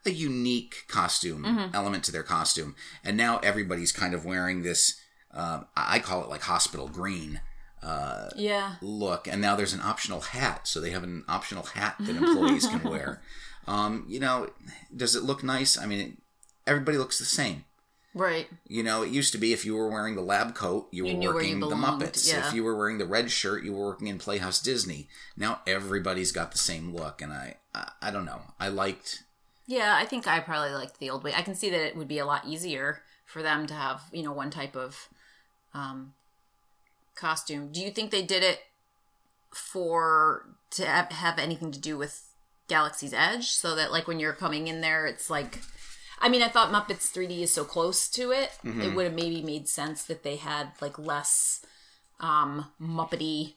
a 0.04 0.10
unique 0.10 0.84
costume 0.88 1.44
mm-hmm. 1.44 1.74
element 1.74 2.04
to 2.04 2.12
their 2.12 2.22
costume, 2.22 2.74
and 3.04 3.16
now 3.16 3.38
everybody's 3.38 3.92
kind 3.92 4.14
of 4.14 4.24
wearing 4.24 4.62
this. 4.62 5.00
Uh, 5.32 5.62
I 5.76 5.98
call 5.98 6.22
it 6.24 6.30
like 6.30 6.42
hospital 6.42 6.88
green 6.88 7.40
uh, 7.82 8.28
yeah. 8.36 8.74
look 8.80 9.28
and 9.28 9.40
now 9.40 9.54
there's 9.56 9.72
an 9.72 9.80
optional 9.80 10.20
hat 10.20 10.66
so 10.66 10.80
they 10.80 10.90
have 10.90 11.04
an 11.04 11.24
optional 11.28 11.64
hat 11.64 11.96
that 12.00 12.16
employees 12.16 12.66
can 12.66 12.82
wear. 12.90 13.22
Um, 13.66 14.04
you 14.08 14.20
know 14.20 14.50
does 14.94 15.14
it 15.14 15.22
look 15.22 15.42
nice? 15.42 15.78
I 15.78 15.86
mean 15.86 16.00
it, 16.00 16.12
everybody 16.66 16.98
looks 16.98 17.18
the 17.18 17.24
same. 17.24 17.64
Right. 18.14 18.48
You 18.66 18.82
know 18.82 19.02
it 19.02 19.10
used 19.10 19.32
to 19.32 19.38
be 19.38 19.52
if 19.52 19.64
you 19.64 19.76
were 19.76 19.88
wearing 19.88 20.16
the 20.16 20.22
lab 20.22 20.54
coat 20.54 20.88
you, 20.90 21.06
you 21.06 21.16
were 21.16 21.34
working 21.34 21.60
you 21.60 21.68
the 21.68 21.76
muppets. 21.76 22.28
yeah. 22.28 22.48
if 22.48 22.54
you 22.54 22.64
were 22.64 22.76
wearing 22.76 22.98
the 22.98 23.06
red 23.06 23.30
shirt 23.30 23.62
you 23.62 23.72
were 23.72 23.86
working 23.86 24.08
in 24.08 24.18
playhouse 24.18 24.60
disney. 24.60 25.08
Now 25.36 25.60
everybody's 25.66 26.32
got 26.32 26.52
the 26.52 26.58
same 26.58 26.94
look 26.94 27.22
and 27.22 27.32
i 27.32 27.56
i, 27.74 27.90
I 28.02 28.10
don't 28.10 28.24
know. 28.24 28.40
I 28.58 28.68
liked 28.68 29.22
yeah 29.66 29.96
i 30.00 30.06
think 30.06 30.26
i 30.26 30.40
probably 30.40 30.72
liked 30.72 30.98
the 30.98 31.10
old 31.10 31.22
way. 31.22 31.32
I 31.34 31.42
can 31.42 31.54
see 31.54 31.70
that 31.70 31.80
it 31.80 31.96
would 31.96 32.08
be 32.08 32.18
a 32.18 32.26
lot 32.26 32.46
easier 32.46 33.02
for 33.24 33.42
them 33.42 33.66
to 33.66 33.74
have 33.74 34.02
you 34.10 34.22
know 34.22 34.32
one 34.32 34.50
type 34.50 34.74
of 34.74 35.08
um, 35.74 36.14
costume. 37.18 37.70
Do 37.72 37.80
you 37.80 37.90
think 37.90 38.10
they 38.10 38.22
did 38.22 38.42
it 38.42 38.60
for 39.52 40.46
to 40.70 40.86
have, 40.86 41.10
have 41.10 41.38
anything 41.38 41.72
to 41.72 41.78
do 41.78 41.98
with 41.98 42.22
Galaxy's 42.68 43.14
Edge, 43.14 43.50
so 43.50 43.74
that 43.74 43.92
like 43.92 44.06
when 44.06 44.20
you're 44.20 44.32
coming 44.32 44.68
in 44.68 44.80
there, 44.80 45.06
it's 45.06 45.28
like. 45.30 45.60
I 46.20 46.28
mean, 46.28 46.42
I 46.42 46.48
thought 46.48 46.72
Muppets 46.72 47.12
3D 47.12 47.42
is 47.42 47.52
so 47.54 47.62
close 47.62 48.08
to 48.08 48.32
it. 48.32 48.50
Mm-hmm. 48.64 48.80
It 48.80 48.94
would 48.96 49.04
have 49.04 49.14
maybe 49.14 49.40
made 49.40 49.68
sense 49.68 50.02
that 50.06 50.24
they 50.24 50.34
had 50.34 50.72
like 50.80 50.98
less 50.98 51.64
um 52.18 52.66
Muppety 52.82 53.54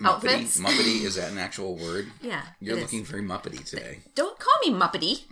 Muppety. 0.00 0.06
Outfits? 0.06 0.60
Muppety 0.60 1.04
is 1.04 1.16
that 1.16 1.32
an 1.32 1.38
actual 1.46 1.76
word? 1.76 2.06
Yeah, 2.20 2.42
You're 2.60 2.76
it 2.76 2.78
is. 2.78 2.82
looking 2.84 3.04
very 3.04 3.22
Muppety 3.22 3.64
today. 3.64 4.00
Don't 4.14 4.38
call 4.38 4.54
me 4.64 4.72
Muppety. 4.78 5.24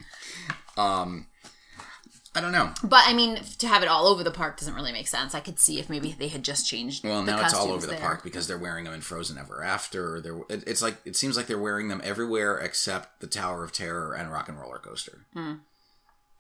I 2.35 2.41
don't 2.41 2.53
know. 2.53 2.73
But 2.85 3.03
I 3.07 3.13
mean, 3.13 3.41
to 3.59 3.67
have 3.67 3.83
it 3.83 3.89
all 3.89 4.07
over 4.07 4.23
the 4.23 4.31
park 4.31 4.59
doesn't 4.59 4.75
really 4.75 4.93
make 4.93 5.09
sense. 5.09 5.35
I 5.35 5.41
could 5.41 5.59
see 5.59 5.81
if 5.81 5.91
maybe 5.91 6.15
they 6.17 6.29
had 6.29 6.45
just 6.45 6.65
changed. 6.67 7.03
Well, 7.05 7.23
now 7.25 7.43
it's 7.45 7.53
all 7.55 7.73
over 7.73 7.87
the 7.89 7.97
park 7.97 8.23
because 8.23 8.47
they're 8.47 8.57
wearing 8.59 8.85
them 8.85 8.95
in 8.95 9.01
Frozen 9.01 9.37
Ever 9.37 9.65
After. 9.65 10.21
They're 10.21 10.39
it, 10.49 10.63
it's 10.67 10.81
like 10.81 10.99
it 11.05 11.17
seems 11.17 11.37
like 11.37 11.47
they're 11.49 11.59
wearing 11.59 11.89
them 11.89 12.01
everywhere 12.05 12.57
except 12.59 13.21
the 13.21 13.27
Tower 13.27 13.65
of 13.65 13.73
Terror 13.73 14.15
and 14.15 14.31
Rock 14.31 14.49
and 14.49 14.59
Roller 14.61 14.79
Coaster 14.79 15.25
Hmm. 15.33 15.55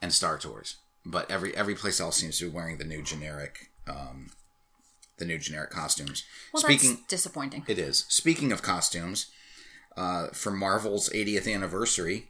and 0.01 0.13
Star 0.13 0.39
Tours. 0.39 0.77
But 1.05 1.29
every 1.31 1.57
every 1.57 1.75
place 1.75 1.99
else 2.01 2.19
seems 2.19 2.39
to 2.39 2.45
be 2.45 2.51
wearing 2.55 2.79
the 2.79 2.85
new 2.85 3.03
generic, 3.03 3.71
um, 3.89 4.31
the 5.19 5.25
new 5.25 5.39
generic 5.39 5.71
costumes. 5.71 6.23
Well, 6.53 6.63
Speaking, 6.63 6.91
that's 6.97 7.07
disappointing. 7.09 7.65
it 7.67 7.79
is. 7.81 8.05
Speaking 8.09 8.53
of 8.53 8.63
costumes, 8.63 9.27
uh, 9.97 10.29
for 10.29 10.53
Marvel's 10.53 11.09
80th 11.11 11.53
anniversary, 11.53 12.29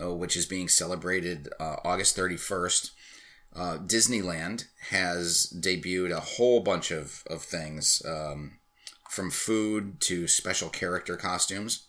uh, 0.00 0.14
which 0.14 0.34
is 0.34 0.46
being 0.46 0.68
celebrated 0.68 1.50
uh, 1.60 1.76
August 1.84 2.16
31st, 2.16 2.92
uh, 3.54 3.78
Disneyland 3.78 4.66
has 4.90 5.52
debuted 5.54 6.10
a 6.10 6.20
whole 6.20 6.60
bunch 6.60 6.90
of, 6.90 7.22
of 7.28 7.42
things, 7.42 8.02
um, 8.06 8.58
from 9.10 9.30
food 9.30 10.00
to 10.00 10.26
special 10.26 10.70
character 10.70 11.16
costumes. 11.16 11.86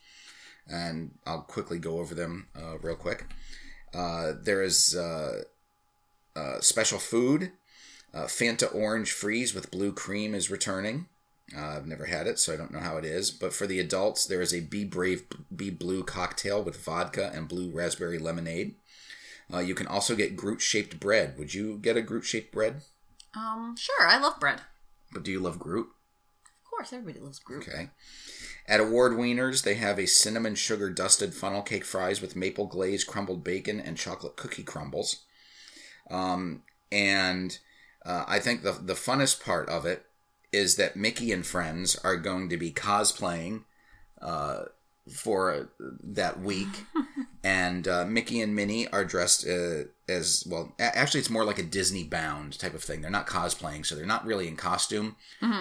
And 0.68 1.12
I'll 1.26 1.42
quickly 1.42 1.80
go 1.80 2.00
over 2.00 2.14
them 2.16 2.48
uh, 2.56 2.78
real 2.80 2.96
quick. 2.96 3.26
Uh, 3.94 4.34
there 4.42 4.62
is 4.62 4.96
uh, 4.96 5.44
uh, 6.36 6.60
special 6.60 7.00
food. 7.00 7.52
Uh, 8.14 8.26
Fanta 8.26 8.74
Orange 8.74 9.12
Freeze 9.12 9.54
with 9.54 9.72
blue 9.72 9.92
cream 9.92 10.36
is 10.36 10.52
returning. 10.52 11.08
I've 11.56 11.86
never 11.86 12.06
had 12.06 12.26
it, 12.28 12.40
so 12.40 12.54
I 12.54 12.58
don't 12.58 12.72
know 12.72 12.80
how 12.80 12.98
it 12.98 13.06
is. 13.06 13.30
But 13.30 13.54
for 13.54 13.68
the 13.68 13.80
adults, 13.80 14.26
there 14.26 14.42
is 14.42 14.54
a 14.54 14.62
Be 14.62 14.86
Brave, 14.86 15.24
Be 15.56 15.70
Blue 15.70 16.04
cocktail 16.04 16.64
with 16.64 16.84
vodka 16.84 17.32
and 17.34 17.48
blue 17.48 17.70
raspberry 17.70 18.18
lemonade. 18.18 18.76
Uh, 19.54 19.60
you 19.60 19.76
can 19.76 19.88
also 19.88 20.16
get 20.16 20.36
Groot 20.36 20.62
shaped 20.62 21.00
bread. 21.00 21.38
Would 21.38 21.54
you 21.54 21.78
get 21.78 21.98
a 21.98 22.02
Groot 22.02 22.26
shaped 22.26 22.52
bread? 22.52 22.82
Um, 23.36 23.76
sure, 23.78 24.08
I 24.08 24.18
love 24.20 24.40
bread. 24.40 24.62
But 25.12 25.24
do 25.24 25.32
you 25.32 25.40
love 25.40 25.60
Groot? 25.60 25.88
Of 26.64 26.70
course, 26.70 26.94
everybody 26.94 27.20
loves 27.20 27.40
Groot. 27.40 27.68
Okay. 27.68 27.90
At 28.68 28.80
Award 28.80 29.14
Wieners, 29.14 29.64
they 29.64 29.76
have 29.76 30.00
a 30.00 30.08
cinnamon 30.08 30.56
sugar 30.56 30.90
dusted 30.90 31.34
funnel 31.34 31.62
cake 31.62 31.86
fries 31.86 32.22
with 32.22 32.36
maple 32.36 32.66
glaze, 32.66 33.04
crumbled 33.04 33.44
bacon, 33.44 33.80
and 33.80 33.98
chocolate 33.98 34.38
cookie 34.38 34.64
crumbles. 34.64 35.24
Um, 36.10 36.64
and 36.92 37.58
uh, 38.06 38.24
I 38.28 38.40
think 38.40 38.64
the 38.64 38.72
the 38.72 38.94
funnest 38.94 39.44
part 39.44 39.68
of 39.70 39.86
it 39.86 40.06
is 40.52 40.76
that 40.76 40.96
Mickey 40.96 41.32
and 41.32 41.46
friends 41.46 41.96
are 42.04 42.16
going 42.16 42.48
to 42.50 42.58
be 42.58 42.72
cosplaying 42.72 43.64
uh, 44.22 44.66
for 45.10 45.70
that 45.80 46.40
week, 46.40 46.86
and 47.44 47.88
uh, 47.88 48.06
Mickey 48.06 48.40
and 48.40 48.56
Minnie 48.56 48.88
are 48.88 49.04
dressed 49.04 49.46
uh, 49.46 49.84
as 50.08 50.46
well. 50.48 50.74
Actually, 50.80 51.20
it's 51.20 51.30
more 51.30 51.44
like 51.44 51.60
a 51.60 51.64
Disney 51.64 52.04
bound 52.04 52.58
type 52.58 52.74
of 52.74 52.84
thing. 52.84 53.02
They're 53.02 53.12
not 53.12 53.28
cosplaying, 53.28 53.86
so 53.86 53.96
they're 53.96 54.06
not 54.06 54.26
really 54.26 54.48
in 54.48 54.56
costume, 54.56 55.18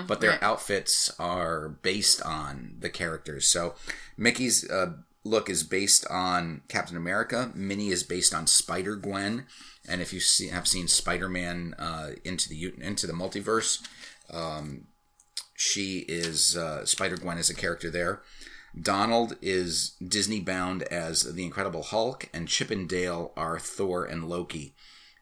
but 0.07 0.21
their 0.21 0.31
right. 0.31 0.43
outfits 0.43 1.13
are 1.19 1.69
based 1.69 2.23
on 2.23 2.77
the 2.79 2.91
characters. 2.91 3.47
So 3.47 3.75
Mickey's 4.17 4.69
uh, 4.71 4.93
look 5.25 5.51
is 5.51 5.65
based 5.65 6.07
on 6.09 6.63
Captain 6.69 6.97
America. 6.97 7.51
Minnie 7.55 7.91
is 7.91 8.03
based 8.03 8.35
on 8.35 8.47
Spider 8.47 8.97
Gwen. 8.97 9.47
And 9.89 10.01
if 10.01 10.13
you 10.13 10.21
see, 10.21 10.49
have 10.49 10.69
seen 10.69 10.87
Spider 10.87 11.29
Man 11.29 11.75
uh, 11.79 12.11
into 12.25 12.49
the 12.49 12.73
into 12.81 13.09
the 13.09 13.13
multiverse, 13.13 13.83
um, 14.31 14.87
she 15.57 16.01
is 16.09 16.57
uh, 16.57 16.87
Spider 16.87 17.17
Gwen 17.17 17.39
is 17.39 17.51
a 17.51 17.55
character 17.55 17.91
there. 17.91 18.23
Donald 18.81 19.37
is 19.43 19.91
Disney 20.07 20.41
bound 20.41 20.83
as 20.85 21.35
the 21.35 21.45
Incredible 21.45 21.83
Hulk, 21.83 22.29
and 22.33 22.49
Chip 22.49 22.71
and 22.71 22.89
Dale 22.89 23.33
are 23.37 23.59
Thor 23.59 24.05
and 24.05 24.29
Loki. 24.29 24.75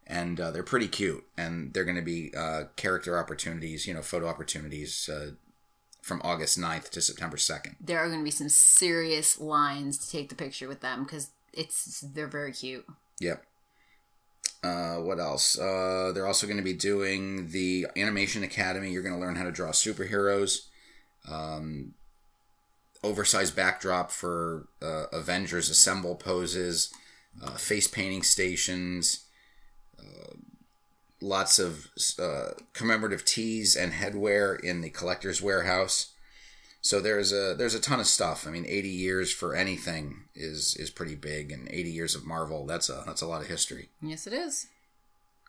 And 0.07 0.41
uh, 0.41 0.51
they're 0.51 0.63
pretty 0.63 0.89
cute, 0.89 1.25
and 1.37 1.73
they're 1.73 1.85
going 1.85 1.97
to 1.97 2.03
be 2.03 2.33
uh, 2.37 2.65
character 2.77 3.19
opportunities, 3.19 3.87
you 3.87 3.95
know, 3.95 4.03
photo 4.03 4.27
opportunities 4.27 5.09
uh, 5.09 5.33
from 6.03 6.21
August 6.25 6.59
9th 6.59 6.91
to 6.91 7.01
September 7.01 7.37
2nd. 7.37 7.77
There 7.81 7.99
are 7.99 8.09
going 8.09 8.21
to 8.21 8.25
be 8.25 8.31
some 8.31 8.49
serious 8.49 9.39
lines 9.39 9.99
to 9.99 10.11
take 10.11 10.29
the 10.29 10.35
picture 10.35 10.67
with 10.67 10.81
them 10.81 11.05
because 11.05 11.31
it's 11.53 12.01
they're 12.01 12.27
very 12.27 12.53
cute. 12.53 12.87
Yep. 13.21 13.45
Uh, 14.63 14.97
what 14.97 15.19
else? 15.19 15.59
Uh, 15.59 16.13
they're 16.15 16.27
also 16.27 16.47
going 16.47 16.59
to 16.59 16.63
be 16.63 16.75
doing 16.75 17.49
the 17.49 17.87
Animation 17.97 18.43
Academy. 18.43 18.91
You're 18.91 19.03
going 19.03 19.15
to 19.15 19.21
learn 19.21 19.37
how 19.37 19.45
to 19.45 19.53
draw 19.53 19.71
superheroes. 19.71 20.67
Um, 21.31 21.95
oversized 23.03 23.57
backdrop 23.57 24.11
for 24.11 24.69
uh, 24.83 25.05
Avengers 25.13 25.71
Assemble 25.71 26.17
poses, 26.17 26.93
uh, 27.43 27.53
face 27.53 27.87
painting 27.87 28.23
stations, 28.23 29.27
uh, 29.99 30.35
lots 31.21 31.59
of 31.59 31.89
uh, 32.19 32.51
commemorative 32.73 33.25
tees 33.25 33.77
and 33.77 33.93
headwear 33.93 34.59
in 34.61 34.81
the 34.81 34.91
collector's 34.91 35.41
warehouse. 35.41 36.13
So 36.83 36.99
there's 36.99 37.31
a 37.33 37.55
there's 37.57 37.75
a 37.75 37.81
ton 37.81 38.01
of 38.01 38.07
stuff. 38.07 38.47
I 38.47 38.51
mean, 38.51 38.65
80 38.67 38.89
years 38.89 39.33
for 39.33 39.55
anything 39.55 40.25
is 40.35 40.75
is 40.77 40.91
pretty 40.91 41.15
big, 41.15 41.53
and 41.53 41.69
80 41.69 41.91
years 41.91 42.15
of 42.15 42.27
Marvel 42.27 42.65
that's 42.67 42.89
a 42.89 43.03
that's 43.07 43.21
a 43.21 43.27
lot 43.27 43.43
of 43.43 43.49
history. 43.49 43.91
Yes, 44.01 44.27
it 44.27 44.33
is. 44.33 44.67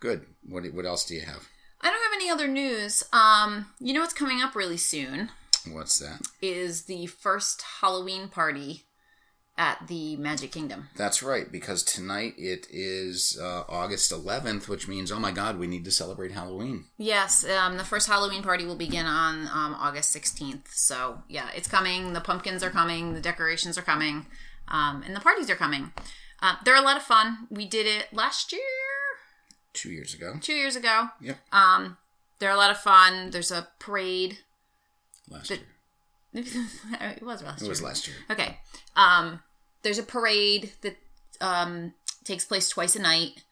Good. 0.01 0.25
What 0.47 0.65
what 0.73 0.85
else 0.85 1.05
do 1.05 1.15
you 1.15 1.21
have? 1.21 1.47
I 1.79 1.89
don't 1.89 2.03
have 2.03 2.13
any 2.13 2.29
other 2.29 2.47
news. 2.47 3.03
Um, 3.13 3.67
you 3.79 3.93
know 3.93 4.01
what's 4.01 4.13
coming 4.13 4.41
up 4.41 4.55
really 4.55 4.77
soon 4.77 5.31
What's 5.69 5.99
that? 5.99 6.21
is 6.41 6.83
the 6.83 7.05
first 7.07 7.61
Halloween 7.81 8.27
party 8.27 8.83
at 9.57 9.87
the 9.87 10.15
Magic 10.15 10.51
Kingdom. 10.51 10.87
That's 10.95 11.21
right, 11.21 11.51
because 11.51 11.83
tonight 11.83 12.33
it 12.37 12.65
is 12.71 13.37
uh, 13.39 13.63
August 13.69 14.11
11th, 14.11 14.67
which 14.67 14.87
means 14.87 15.11
oh 15.11 15.19
my 15.19 15.31
God, 15.31 15.59
we 15.59 15.67
need 15.67 15.85
to 15.85 15.91
celebrate 15.91 16.31
Halloween. 16.31 16.85
Yes, 16.97 17.45
um, 17.47 17.77
the 17.77 17.83
first 17.83 18.07
Halloween 18.07 18.41
party 18.43 18.65
will 18.65 18.77
begin 18.77 19.05
on 19.05 19.41
um, 19.49 19.75
August 19.77 20.15
16th. 20.15 20.69
So, 20.69 21.21
yeah, 21.27 21.49
it's 21.55 21.67
coming. 21.67 22.13
The 22.13 22.21
pumpkins 22.21 22.63
are 22.63 22.69
coming. 22.71 23.13
The 23.13 23.21
decorations 23.21 23.77
are 23.77 23.81
coming. 23.83 24.25
Um, 24.67 25.03
and 25.05 25.15
the 25.15 25.19
parties 25.19 25.49
are 25.49 25.55
coming. 25.55 25.91
Uh, 26.41 26.55
they're 26.65 26.75
a 26.75 26.81
lot 26.81 26.97
of 26.97 27.03
fun. 27.03 27.47
We 27.51 27.67
did 27.67 27.85
it 27.85 28.07
last 28.13 28.51
year, 28.51 28.61
Two 29.73 29.91
years 29.91 30.13
ago. 30.13 30.35
two 30.41 30.53
years 30.53 30.75
ago. 30.75 31.09
Yep. 31.21 31.37
Um, 31.51 31.97
they're 32.39 32.49
a 32.51 32.57
lot 32.57 32.71
of 32.71 32.77
fun. 32.77 33.29
There's 33.31 33.51
a 33.51 33.67
parade. 33.79 34.39
Last 35.31 35.47
the- 35.49 35.55
year. 35.55 35.65
it 36.33 37.23
was 37.23 37.41
last 37.43 37.61
It 37.61 37.65
year. 37.65 37.69
was 37.69 37.81
last 37.81 38.07
year. 38.07 38.15
Okay. 38.29 38.57
Um, 38.95 39.41
there's 39.83 39.97
a 39.99 40.03
parade 40.03 40.71
that 40.81 40.97
um, 41.41 41.93
takes 42.23 42.45
place 42.45 42.69
twice 42.69 42.95
a 42.95 43.01
night. 43.01 43.43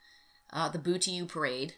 Uh, 0.51 0.69
the 0.69 0.79
Boo 0.79 0.97
to 0.99 1.11
You 1.11 1.25
parade. 1.25 1.73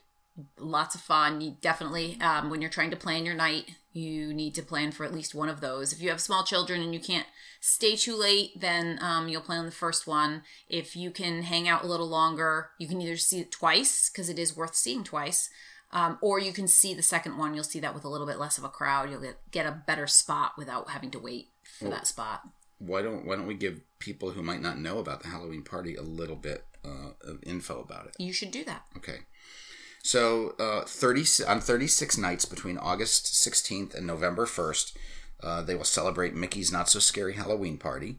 Lots 0.58 0.96
of 0.96 1.02
fun. 1.02 1.42
You 1.42 1.56
definitely, 1.62 2.18
um, 2.22 2.50
when 2.50 2.62
you're 2.62 2.70
trying 2.70 2.92
to 2.92 2.98
plan 2.98 3.26
your 3.26 3.36
night, 3.36 3.72
you 3.94 4.34
need 4.34 4.56
to 4.56 4.62
plan 4.64 4.92
for 4.92 5.04
at 5.06 5.14
least 5.14 5.36
one 5.36 5.50
of 5.50 5.60
those. 5.60 5.92
If 5.92 6.02
you 6.02 6.10
have 6.10 6.22
small 6.22 6.44
children 6.46 6.82
and 6.82 6.94
you 6.94 7.00
can't 7.02 7.28
stay 7.60 7.96
too 7.96 8.16
late, 8.16 8.60
then 8.60 8.98
um, 9.02 9.28
you'll 9.28 9.42
plan 9.42 9.66
the 9.66 9.72
first 9.72 10.08
one. 10.08 10.44
If 10.70 10.96
you 10.96 11.12
can 11.12 11.44
hang 11.44 11.68
out 11.68 11.84
a 11.84 11.88
little 11.88 12.08
longer, 12.08 12.70
you 12.80 12.88
can 12.88 13.02
either 13.02 13.18
see 13.18 13.40
it 13.42 13.52
twice 13.52 14.10
because 14.10 14.30
it 14.30 14.40
is 14.40 14.56
worth 14.56 14.76
seeing 14.76 15.04
twice. 15.04 15.50
Um, 15.94 16.18
or 16.22 16.40
you 16.40 16.54
can 16.54 16.68
see 16.68 16.94
the 16.94 17.02
second 17.02 17.38
one. 17.38 17.54
You'll 17.54 17.64
see 17.64 17.80
that 17.82 17.94
with 17.94 18.06
a 18.06 18.10
little 18.10 18.28
bit 18.28 18.40
less 18.40 18.58
of 18.58 18.64
a 18.64 18.70
crowd. 18.70 19.10
You'll 19.10 19.22
get, 19.22 19.40
get 19.52 19.66
a 19.66 19.84
better 19.86 20.08
spot 20.08 20.54
without 20.58 20.90
having 20.90 21.12
to 21.12 21.20
wait 21.20 21.50
for 21.80 21.90
that 21.90 22.08
spot. 22.08 22.44
Why 22.80 23.02
don't 23.02 23.26
Why 23.26 23.36
don't 23.36 23.48
we 23.48 23.54
give 23.54 23.82
people 24.00 24.32
who 24.32 24.42
might 24.42 24.62
not 24.62 24.80
know 24.80 25.00
about 25.00 25.22
the 25.22 25.30
Halloween 25.30 25.64
party 25.64 25.96
a 25.96 26.02
little 26.02 26.36
bit 26.36 26.66
uh, 26.84 27.12
of 27.22 27.40
info 27.44 27.82
about 27.82 28.08
it? 28.08 28.16
You 28.18 28.34
should 28.34 28.52
do 28.52 28.64
that. 28.64 28.86
Okay. 28.98 29.20
So, 30.04 30.56
uh, 30.58 30.84
30, 30.86 31.46
on 31.48 31.62
36 31.62 32.18
nights 32.18 32.46
between 32.46 32.78
August 32.78 33.26
16th 33.26 33.94
and 33.94 34.08
November 34.08 34.48
1st, 34.48 34.94
uh, 35.44 35.62
they 35.62 35.76
will 35.76 35.84
celebrate 35.84 36.34
Mickey's 36.34 36.72
Not 36.72 36.90
So 36.90 36.98
Scary 36.98 37.34
Halloween 37.34 37.78
Party 37.78 38.18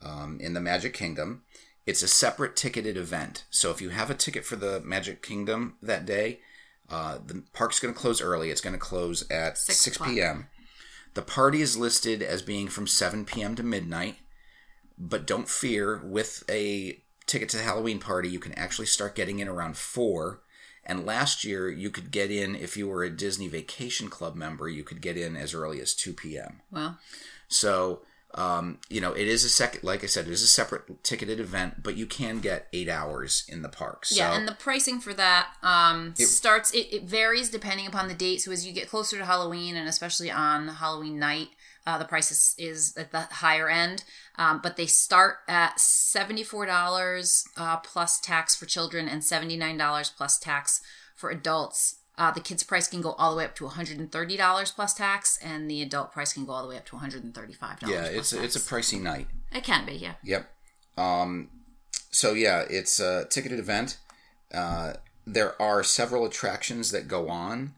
um, 0.00 0.38
in 0.40 0.54
the 0.54 0.60
Magic 0.60 0.94
Kingdom. 0.94 1.42
It's 1.84 2.02
a 2.02 2.08
separate 2.08 2.56
ticketed 2.56 2.96
event. 2.96 3.44
So, 3.50 3.70
if 3.70 3.82
you 3.82 3.90
have 3.90 4.10
a 4.10 4.14
ticket 4.14 4.46
for 4.46 4.56
the 4.56 4.80
Magic 4.80 5.22
Kingdom 5.22 5.76
that 5.82 6.06
day, 6.06 6.40
uh, 6.90 7.18
the 7.24 7.42
park's 7.52 7.80
going 7.80 7.92
to 7.94 7.98
close 8.00 8.20
early. 8.20 8.50
It's 8.50 8.60
going 8.60 8.74
to 8.74 8.78
close 8.78 9.28
at 9.30 9.58
Six 9.58 9.78
6 9.78 9.98
p.m. 9.98 10.48
The 11.14 11.22
party 11.22 11.60
is 11.60 11.76
listed 11.76 12.22
as 12.22 12.42
being 12.42 12.68
from 12.68 12.86
7 12.86 13.24
p.m. 13.24 13.54
to 13.56 13.62
midnight, 13.62 14.16
but 14.98 15.26
don't 15.26 15.48
fear, 15.48 16.00
with 16.04 16.42
a 16.48 17.02
ticket 17.26 17.48
to 17.50 17.56
the 17.58 17.62
Halloween 17.62 17.98
party, 17.98 18.28
you 18.28 18.38
can 18.38 18.52
actually 18.54 18.86
start 18.86 19.14
getting 19.14 19.38
in 19.38 19.48
around 19.48 19.76
4 19.76 20.40
And 20.84 21.06
last 21.06 21.44
year, 21.44 21.70
you 21.70 21.90
could 21.90 22.10
get 22.10 22.30
in 22.30 22.56
if 22.56 22.76
you 22.76 22.88
were 22.88 23.04
a 23.04 23.10
Disney 23.10 23.46
Vacation 23.48 24.08
Club 24.08 24.34
member. 24.34 24.68
You 24.68 24.82
could 24.84 25.00
get 25.00 25.16
in 25.16 25.36
as 25.36 25.54
early 25.54 25.80
as 25.80 25.94
two 25.94 26.12
p.m. 26.12 26.60
Well, 26.70 26.98
So, 27.48 28.02
um, 28.34 28.78
you 28.88 29.00
know, 29.00 29.12
it 29.12 29.28
is 29.28 29.44
a 29.44 29.48
second, 29.48 29.84
like 29.84 30.02
I 30.02 30.06
said, 30.06 30.26
it 30.26 30.32
is 30.32 30.42
a 30.42 30.46
separate 30.46 31.04
ticketed 31.04 31.38
event, 31.38 31.82
but 31.82 31.96
you 31.96 32.06
can 32.06 32.40
get 32.40 32.68
eight 32.72 32.88
hours 32.88 33.44
in 33.48 33.62
the 33.62 33.68
park. 33.68 34.06
So, 34.06 34.16
yeah, 34.16 34.34
and 34.34 34.48
the 34.48 34.54
pricing 34.54 35.00
for 35.00 35.12
that 35.14 35.48
um, 35.62 36.14
it, 36.18 36.26
starts. 36.26 36.72
It, 36.72 36.92
it 36.92 37.02
varies 37.04 37.50
depending 37.50 37.86
upon 37.86 38.08
the 38.08 38.14
date. 38.14 38.40
So 38.40 38.52
as 38.52 38.66
you 38.66 38.72
get 38.72 38.88
closer 38.88 39.18
to 39.18 39.24
Halloween, 39.24 39.76
and 39.76 39.88
especially 39.88 40.30
on 40.30 40.68
Halloween 40.68 41.18
night, 41.18 41.48
uh, 41.86 41.98
the 41.98 42.04
price 42.04 42.30
is, 42.30 42.54
is 42.58 42.96
at 42.96 43.10
the 43.12 43.20
higher 43.20 43.68
end. 43.68 44.04
Um, 44.36 44.60
but 44.62 44.76
they 44.76 44.86
start 44.86 45.38
at 45.46 45.78
seventy 45.78 46.42
four 46.42 46.64
dollars 46.64 47.44
uh, 47.56 47.78
plus 47.78 48.18
tax 48.18 48.56
for 48.56 48.66
children, 48.66 49.08
and 49.08 49.22
seventy 49.22 49.56
nine 49.56 49.76
dollars 49.76 50.10
plus 50.10 50.38
tax 50.38 50.80
for 51.14 51.30
adults. 51.30 51.96
Uh, 52.18 52.30
the 52.30 52.40
kids' 52.40 52.62
price 52.62 52.88
can 52.88 53.00
go 53.00 53.12
all 53.12 53.30
the 53.30 53.38
way 53.38 53.44
up 53.44 53.54
to 53.54 53.64
one 53.64 53.74
hundred 53.74 53.98
and 53.98 54.12
thirty 54.12 54.36
dollars 54.36 54.70
plus 54.70 54.92
tax, 54.92 55.38
and 55.42 55.70
the 55.70 55.80
adult 55.80 56.12
price 56.12 56.32
can 56.34 56.44
go 56.44 56.52
all 56.52 56.62
the 56.62 56.68
way 56.68 56.76
up 56.76 56.84
to 56.86 56.94
one 56.94 57.00
hundred 57.00 57.24
and 57.24 57.34
thirty 57.34 57.54
five 57.54 57.80
dollars. 57.80 57.94
yeah, 57.96 58.04
it's 58.04 58.32
a, 58.32 58.42
it's 58.42 58.56
a 58.56 58.60
pricey 58.60 59.00
night. 59.00 59.28
it 59.50 59.64
can 59.64 59.86
be 59.86 59.94
yeah. 59.94 60.14
Yep. 60.22 60.50
Um, 60.98 61.48
so 62.10 62.34
yeah, 62.34 62.64
it's 62.68 63.00
a 63.00 63.26
ticketed 63.30 63.58
event. 63.58 63.98
Uh, 64.52 64.94
there 65.26 65.60
are 65.60 65.82
several 65.82 66.26
attractions 66.26 66.90
that 66.90 67.08
go 67.08 67.28
on. 67.28 67.74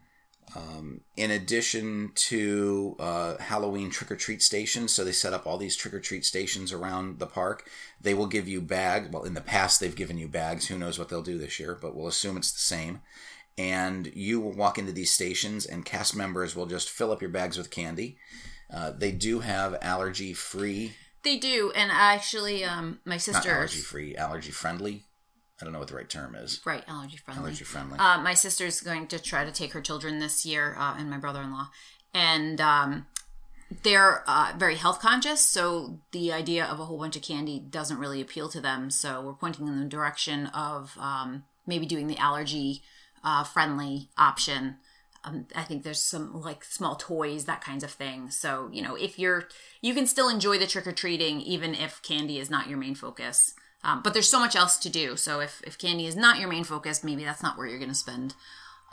Um, 0.57 1.01
in 1.17 1.33
addition 1.33 2.13
to 2.15 2.95
uh, 3.01 3.39
Halloween 3.39 3.91
trick 3.91 4.13
or 4.13 4.17
treat 4.17 4.41
stations, 4.41 4.93
so 4.93 5.03
they 5.03 5.11
set 5.11 5.33
up 5.33 5.47
all 5.47 5.59
these 5.59 5.77
trick 5.77 5.93
or 5.95 5.99
treat 6.01 6.25
stations 6.25 6.73
around 6.73 7.19
the 7.19 7.27
park. 7.27 7.69
They 8.01 8.15
will 8.15 8.27
give 8.27 8.47
you 8.47 8.61
bags. 8.61 9.09
Well, 9.11 9.25
in 9.25 9.35
the 9.35 9.41
past, 9.41 9.81
they've 9.81 9.97
given 9.97 10.17
you 10.17 10.29
bags. 10.29 10.67
Who 10.67 10.79
knows 10.79 10.97
what 10.97 11.09
they'll 11.09 11.23
do 11.23 11.39
this 11.39 11.59
year? 11.59 11.77
But 11.81 11.97
we'll 11.97 12.07
assume 12.07 12.37
it's 12.37 12.53
the 12.53 12.61
same. 12.61 13.01
And 13.57 14.11
you 14.15 14.41
will 14.41 14.53
walk 14.53 14.79
into 14.79 14.93
these 14.93 15.13
stations, 15.13 15.65
and 15.65 15.85
cast 15.85 16.17
members 16.17 16.57
will 16.57 16.67
just 16.67 16.91
fill 16.91 17.13
up 17.13 17.23
your 17.23 17.31
bags 17.31 17.57
with 17.57 17.71
candy. 17.71 18.17
Uh, 18.73 18.91
they 18.91 19.13
do 19.13 19.41
have 19.41 19.77
allergy 19.81 20.33
free 20.33 20.93
They 21.23 21.37
do, 21.39 21.73
and 21.75 21.91
actually, 21.93 22.65
um, 22.65 23.01
my 23.05 23.17
sister 23.17 23.51
allergy 23.51 23.79
free, 23.79 24.17
allergy 24.17 24.51
friendly. 24.51 25.05
I 25.61 25.65
don't 25.65 25.73
know 25.73 25.79
what 25.79 25.89
the 25.89 25.95
right 25.95 26.09
term 26.09 26.35
is. 26.35 26.61
right 26.67 26.83
allergy 26.89 27.17
friendly. 27.17 27.45
Allergy 27.45 27.65
friendly. 27.65 27.99
Uh, 27.99 28.21
my 28.21 28.35
sister's 28.35 28.81
going 28.81 29.07
to 29.07 29.19
try 29.19 29.45
to 29.45 29.53
take 29.53 29.73
her 29.73 29.81
children 29.81 30.19
this 30.19 30.45
year, 30.45 30.75
uh, 30.79 30.97
and 30.99 31.09
my 31.09 31.19
brother-in-law, 31.19 31.69
and 32.13 32.61
um, 32.61 33.07
they're 33.83 34.25
uh, 34.27 34.53
very 34.59 34.75
health 34.77 35.01
conscious. 35.01 35.41
So 35.41 36.01
the 36.13 36.33
idea 36.33 36.65
of 36.65 36.81
a 36.81 36.85
whole 36.85 36.99
bunch 36.99 37.17
of 37.17 37.23
candy 37.23 37.59
doesn't 37.61 37.99
really 37.99 38.21
appeal 38.21 38.49
to 38.51 38.61
them. 38.61 38.91
So 38.91 39.23
we're 39.23 39.35
pointing 39.35 39.67
in 39.69 39.81
the 39.81 39.87
direction 39.87 40.47
of 40.49 40.97
um, 40.99 41.45
maybe 41.67 41.87
doing 41.87 42.07
the 42.07 42.19
allergy 42.19 42.83
uh, 43.25 43.45
friendly 43.45 44.09
option. 44.17 44.77
Um, 45.25 45.47
I 45.57 45.63
think 45.63 45.83
there's 45.83 46.03
some 46.03 46.41
like 46.41 46.65
small 46.65 46.97
toys, 46.97 47.47
that 47.47 47.63
kinds 47.63 47.83
of 47.83 47.91
thing. 47.91 48.31
So 48.31 48.69
you 48.73 48.83
know, 48.83 48.95
if 48.95 49.19
you're, 49.19 49.49
you 49.81 49.95
can 49.95 50.07
still 50.07 50.29
enjoy 50.29 50.59
the 50.59 50.67
trick 50.67 50.87
or 50.87 50.93
treating 50.93 51.41
even 51.41 51.75
if 51.75 52.03
candy 52.03 52.39
is 52.39 52.51
not 52.51 52.69
your 52.69 52.79
main 52.79 52.95
focus. 52.95 53.55
Um, 53.83 54.01
but 54.03 54.15
there's 54.15 54.31
so 54.31 54.41
much 54.41 54.57
else 54.57 54.79
to 54.79 54.89
do. 54.89 55.17
So 55.17 55.41
if 55.41 55.63
if 55.67 55.77
candy 55.79 56.07
is 56.07 56.17
not 56.17 56.39
your 56.39 56.49
main 56.49 56.65
focus, 56.65 57.05
maybe 57.05 57.25
that's 57.25 57.43
not 57.43 57.59
where 57.59 57.67
you're 57.67 57.79
going 57.79 57.91
to 57.91 57.95
spend 57.95 58.35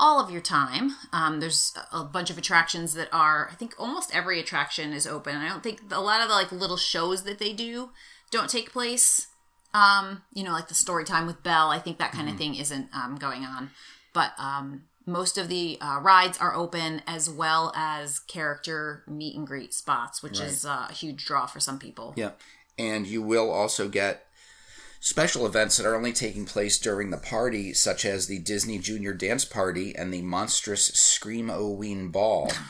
all 0.01 0.19
of 0.19 0.31
your 0.31 0.41
time. 0.41 0.95
Um, 1.13 1.39
there's 1.39 1.73
a 1.91 2.03
bunch 2.03 2.31
of 2.31 2.37
attractions 2.37 2.95
that 2.95 3.07
are, 3.13 3.49
I 3.51 3.55
think 3.55 3.75
almost 3.77 4.13
every 4.13 4.39
attraction 4.39 4.93
is 4.93 5.05
open. 5.05 5.35
I 5.35 5.47
don't 5.47 5.61
think 5.61 5.79
a 5.91 6.01
lot 6.01 6.21
of 6.21 6.27
the 6.27 6.33
like 6.33 6.51
little 6.51 6.75
shows 6.75 7.23
that 7.23 7.37
they 7.37 7.53
do 7.53 7.91
don't 8.31 8.49
take 8.49 8.71
place. 8.71 9.27
Um, 9.73 10.23
you 10.33 10.43
know, 10.43 10.51
like 10.51 10.67
the 10.67 10.73
story 10.73 11.05
time 11.05 11.27
with 11.27 11.43
Belle. 11.43 11.69
I 11.69 11.79
think 11.79 11.99
that 11.99 12.11
kind 12.11 12.27
of 12.27 12.35
thing 12.35 12.55
isn't 12.55 12.89
um, 12.93 13.15
going 13.15 13.43
on. 13.45 13.69
But 14.13 14.33
um, 14.37 14.83
most 15.05 15.37
of 15.37 15.47
the 15.47 15.77
uh, 15.81 15.99
rides 16.01 16.37
are 16.37 16.55
open 16.55 17.01
as 17.07 17.29
well 17.29 17.71
as 17.75 18.19
character 18.19 19.03
meet 19.07 19.35
and 19.35 19.47
greet 19.47 19.73
spots, 19.73 20.21
which 20.21 20.39
is 20.39 20.65
uh, 20.65 20.87
a 20.89 20.93
huge 20.93 21.25
draw 21.25 21.45
for 21.45 21.59
some 21.59 21.79
people. 21.79 22.13
Yeah. 22.15 22.31
And 22.77 23.05
you 23.07 23.21
will 23.21 23.49
also 23.49 23.89
get 23.89 24.25
special 24.99 25.45
events 25.45 25.77
that 25.77 25.85
are 25.85 25.95
only 25.95 26.13
taking 26.13 26.45
place 26.45 26.79
during 26.79 27.09
the 27.09 27.17
party, 27.17 27.73
such 27.73 28.05
as 28.05 28.27
the 28.27 28.39
Disney 28.39 28.77
Junior 28.77 29.13
Dance 29.13 29.45
Party 29.45 29.95
and 29.95 30.13
the 30.13 30.21
monstrous 30.21 30.85
Scream-O-Ween 30.85 32.09
Ball. 32.09 32.51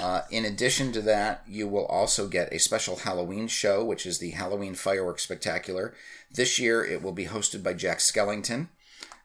Uh, 0.00 0.22
in 0.30 0.46
addition 0.46 0.90
to 0.92 1.02
that, 1.02 1.42
you 1.46 1.68
will 1.68 1.84
also 1.84 2.26
get 2.26 2.50
a 2.52 2.58
special 2.58 2.96
Halloween 2.96 3.46
show, 3.46 3.84
which 3.84 4.06
is 4.06 4.18
the 4.18 4.30
Halloween 4.30 4.74
Fireworks 4.74 5.22
Spectacular. 5.22 5.92
This 6.30 6.58
year, 6.58 6.82
it 6.82 7.02
will 7.02 7.12
be 7.12 7.26
hosted 7.26 7.62
by 7.62 7.74
Jack 7.74 7.98
Skellington, 7.98 8.68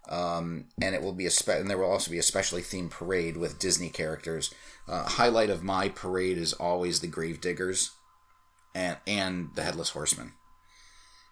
um, 0.10 0.65
and 0.82 0.96
it 0.96 1.02
will 1.02 1.13
be 1.13 1.26
a 1.26 1.32
spe- 1.32 1.50
and 1.50 1.70
there 1.70 1.78
will 1.78 1.91
also 1.91 2.12
be 2.12 2.20
a 2.20 2.24
specially 2.24 2.62
themed 2.62 2.91
parade 2.91 3.38
with 3.38 3.60
Disney 3.60 3.89
characters. 3.89 4.54
Uh, 4.88 5.04
highlight 5.04 5.50
of 5.50 5.63
my 5.63 5.89
parade 5.89 6.38
is 6.38 6.54
always 6.54 7.00
the 7.00 7.08
Grave 7.08 7.41
Diggers, 7.41 7.91
and 8.74 8.98
and 9.06 9.50
the 9.56 9.63
Headless 9.63 9.91
Horseman. 9.91 10.34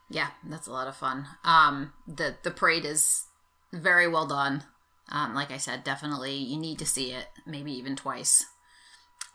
Yeah, 0.10 0.30
that's 0.48 0.68
a 0.68 0.72
lot 0.72 0.88
of 0.88 0.96
fun. 0.96 1.28
Um, 1.44 1.94
the 2.08 2.36
the 2.44 2.52
parade 2.52 2.86
is 2.86 3.26
very 3.74 4.08
well 4.08 4.28
done. 4.28 4.64
Um, 5.10 5.36
like 5.36 5.52
I 5.52 5.58
said, 5.58 5.84
definitely 5.84 6.36
you 6.36 6.58
need 6.58 6.80
to 6.80 6.86
see 6.86 7.12
it, 7.12 7.28
maybe 7.46 7.72
even 7.72 7.96
twice. 7.96 8.44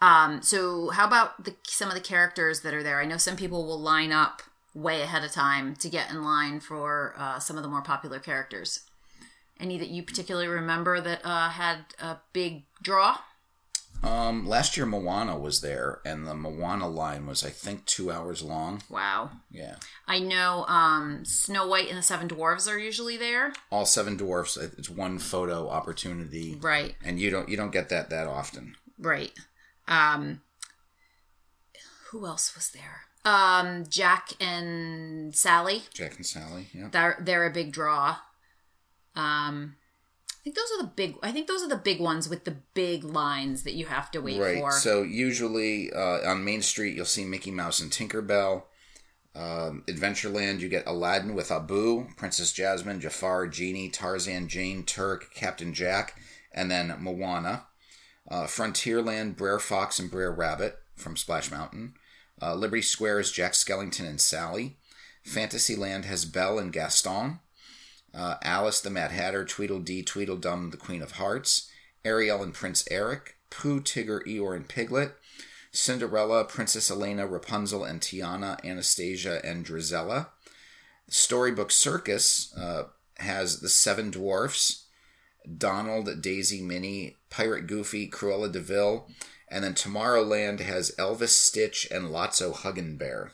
Um, 0.03 0.43
so 0.43 0.91
how 0.91 1.07
about 1.07 1.45
the 1.45 1.55
some 1.67 1.89
of 1.89 1.95
the 1.95 2.01
characters 2.01 2.61
that 2.61 2.75
are 2.75 2.83
there? 2.83 3.01
I 3.01 3.05
know 3.05 3.17
some 3.17 3.37
people 3.37 3.67
will 3.67 3.81
line 3.81 4.13
up 4.13 4.43
way 4.75 5.03
ahead 5.03 5.25
of 5.25 5.33
time 5.33 5.75
to 5.77 5.89
get 5.89 6.11
in 6.11 6.23
line 6.23 6.61
for 6.61 7.15
uh, 7.19 7.39
some 7.39 7.57
of 7.57 7.63
the 7.63 7.69
more 7.69 7.83
popular 7.83 8.19
characters. 8.19 8.81
Any 9.61 9.79
that 9.79 9.89
you 9.91 10.03
particularly 10.03 10.49
remember 10.49 11.01
that 11.01 11.21
uh, 11.25 11.51
had 11.51 11.79
a 12.01 12.17
big 12.33 12.65
draw? 12.83 13.19
Um, 14.03 14.47
last 14.49 14.79
year 14.79 14.87
Moana 14.87 15.39
was 15.39 15.61
there, 15.61 16.01
and 16.07 16.27
the 16.27 16.35
Moana 16.35 16.89
line 16.89 17.27
was 17.27 17.45
I 17.45 17.51
think 17.51 17.85
two 17.85 18.11
hours 18.11 18.43
long. 18.43 18.83
Wow. 18.89 19.31
Yeah, 19.51 19.77
I 20.09 20.21
know 20.21 20.65
um, 20.69 21.27
Snow 21.27 21.67
White 21.67 21.91
and 21.91 21.99
the 21.99 22.03
Seven 22.03 22.27
Dwarfs 22.27 22.67
are 22.67 22.79
usually 22.79 23.19
there. 23.19 23.53
all 23.71 23.85
seven 23.85 24.17
dwarfs. 24.17 24.57
It's 24.57 24.89
one 24.89 25.19
photo 25.19 25.69
opportunity, 25.69 26.57
Right. 26.59 26.95
and 27.05 27.21
you 27.21 27.29
don't 27.31 27.51
you 27.51 27.59
don't 27.59 27.73
get 27.73 27.91
that 27.91 28.09
that 28.09 28.27
often. 28.27 28.75
Right. 28.99 29.33
Um 29.87 30.41
who 32.11 32.25
else 32.27 32.55
was 32.55 32.71
there? 32.71 33.03
Um 33.25 33.85
Jack 33.89 34.31
and 34.41 35.35
Sally. 35.35 35.83
Jack 35.93 36.17
and 36.17 36.25
Sally. 36.27 36.69
Yeah. 36.73 36.89
They're 36.91 37.19
they're 37.21 37.47
a 37.47 37.53
big 37.53 37.73
draw. 37.73 38.17
Um 39.21 39.77
I 40.41 40.43
think 40.45 40.57
those 40.57 40.71
are 40.79 40.83
the 40.83 40.93
big 40.97 41.17
I 41.23 41.33
think 41.33 41.47
those 41.49 41.63
are 41.63 41.69
the 41.69 41.77
big 41.77 42.01
ones 42.01 42.29
with 42.29 42.45
the 42.45 42.57
big 42.75 43.05
lines 43.05 43.63
that 43.65 43.75
you 43.75 43.87
have 43.87 44.11
to 44.13 44.21
wait 44.21 44.41
Right. 44.41 44.59
for. 44.59 44.73
So 44.73 45.03
usually 45.03 45.93
uh, 45.93 46.31
on 46.31 46.45
Main 46.45 46.63
Street, 46.63 46.97
you'll 46.97 47.05
see 47.05 47.25
Mickey 47.25 47.51
Mouse 47.51 47.81
and 47.81 47.91
Tinkerbell. 47.91 48.63
Um, 49.35 49.85
Adventureland, 49.87 50.61
you 50.61 50.69
get 50.69 50.87
Aladdin 50.89 51.35
with 51.35 51.53
Abu, 51.53 52.09
Princess 52.17 52.53
Jasmine, 52.53 53.01
Jafar, 53.01 53.47
Genie, 53.49 53.89
Tarzan, 53.91 54.49
Jane, 54.49 54.83
Terk, 54.83 55.33
Captain 55.35 55.73
Jack, 55.73 56.19
and 56.53 56.71
then 56.71 56.97
Moana. 56.99 57.67
Uh, 58.29 58.45
Frontierland, 58.47 59.37
Brer 59.37 59.59
Fox 59.61 59.99
and 60.01 60.11
Brer 60.11 60.33
Rabbit 60.33 60.79
from 60.97 61.17
Splash 61.17 61.51
Mountain. 61.51 61.95
Uh, 62.43 62.55
Liberty 62.55 62.83
Square 62.83 63.21
is 63.21 63.31
Jack 63.31 63.53
Skellington 63.53 64.09
and 64.09 64.21
Sally. 64.21 64.79
Fantasyland 65.25 66.07
has 66.07 66.25
Belle 66.25 66.59
and 66.59 66.73
Gaston. 66.73 67.39
Uh, 68.15 68.37
Alice 68.43 68.81
the 68.81 68.91
Mad 68.91 69.11
Hatter, 69.11 69.45
Tweedledee, 69.45 70.03
Tweedledum, 70.03 70.71
the 70.71 70.77
Queen 70.77 71.03
of 71.03 71.13
Hearts. 71.13 71.71
Ariel 72.05 72.43
and 72.43 72.55
Prince 72.55 72.85
Eric. 72.91 73.37
Pooh, 73.51 73.81
Tigger, 73.81 74.25
Eeyore, 74.27 74.57
and 74.57 74.69
Piglet. 74.69 75.13
Cinderella, 75.73 76.45
Princess 76.45 76.91
Elena, 76.91 77.27
Rapunzel, 77.27 77.85
and 77.85 78.01
Tiana, 78.01 78.65
Anastasia, 78.65 79.41
and 79.45 79.65
Drizella. 79.65 80.29
Storybook 81.09 81.71
Circus 81.71 82.55
uh, 82.57 82.85
has 83.19 83.61
the 83.61 83.69
Seven 83.69 84.11
Dwarfs, 84.11 84.87
Donald, 85.57 86.23
Daisy, 86.23 86.61
Minnie, 86.61 87.17
Pirate 87.31 87.67
Goofy, 87.67 88.09
Cruella 88.09 88.51
de 88.51 88.61
Vil, 88.61 89.09
and 89.49 89.65
then 89.65 89.75
Tomorrowland 89.75 90.61
has 90.61 90.95
Elvis, 90.99 91.31
Stitch, 91.31 91.89
and 91.91 92.07
Lotso 92.07 92.55
Huggin 92.55 92.97
Bear. 92.99 93.33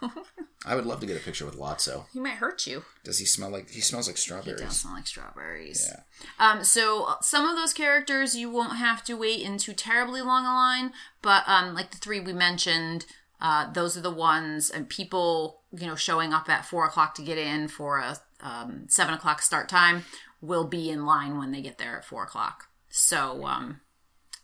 I 0.66 0.74
would 0.74 0.84
love 0.84 1.00
to 1.00 1.06
get 1.06 1.16
a 1.16 1.24
picture 1.24 1.46
with 1.46 1.56
Lotso. 1.56 2.06
he 2.12 2.18
might 2.18 2.34
hurt 2.34 2.66
you. 2.66 2.84
Does 3.04 3.18
he 3.18 3.24
smell 3.24 3.50
like 3.50 3.70
he 3.70 3.80
smells 3.80 4.08
like 4.08 4.16
strawberries? 4.16 4.60
does 4.60 4.76
smell 4.80 4.94
like 4.94 5.06
strawberries. 5.06 5.88
Yeah. 5.88 6.00
Um, 6.44 6.64
so 6.64 7.14
some 7.20 7.48
of 7.48 7.56
those 7.56 7.72
characters 7.72 8.34
you 8.34 8.50
won't 8.50 8.76
have 8.76 9.04
to 9.04 9.14
wait 9.14 9.40
in 9.40 9.58
too 9.58 9.72
terribly 9.72 10.20
long 10.20 10.44
a 10.44 10.48
line, 10.48 10.92
but 11.22 11.44
um, 11.46 11.74
like 11.74 11.92
the 11.92 11.98
three 11.98 12.18
we 12.18 12.32
mentioned, 12.32 13.06
uh, 13.40 13.70
those 13.72 13.96
are 13.96 14.00
the 14.00 14.10
ones 14.10 14.68
and 14.68 14.88
people 14.88 15.60
you 15.72 15.86
know 15.86 15.94
showing 15.94 16.32
up 16.32 16.48
at 16.48 16.64
four 16.66 16.84
o'clock 16.84 17.14
to 17.14 17.22
get 17.22 17.38
in 17.38 17.68
for 17.68 17.98
a 17.98 18.16
um, 18.40 18.86
seven 18.88 19.14
o'clock 19.14 19.40
start 19.42 19.68
time 19.68 20.04
will 20.40 20.64
be 20.64 20.90
in 20.90 21.06
line 21.06 21.38
when 21.38 21.52
they 21.52 21.62
get 21.62 21.78
there 21.78 21.96
at 21.96 22.04
four 22.04 22.24
o'clock. 22.24 22.64
So 22.88 23.44
um, 23.44 23.80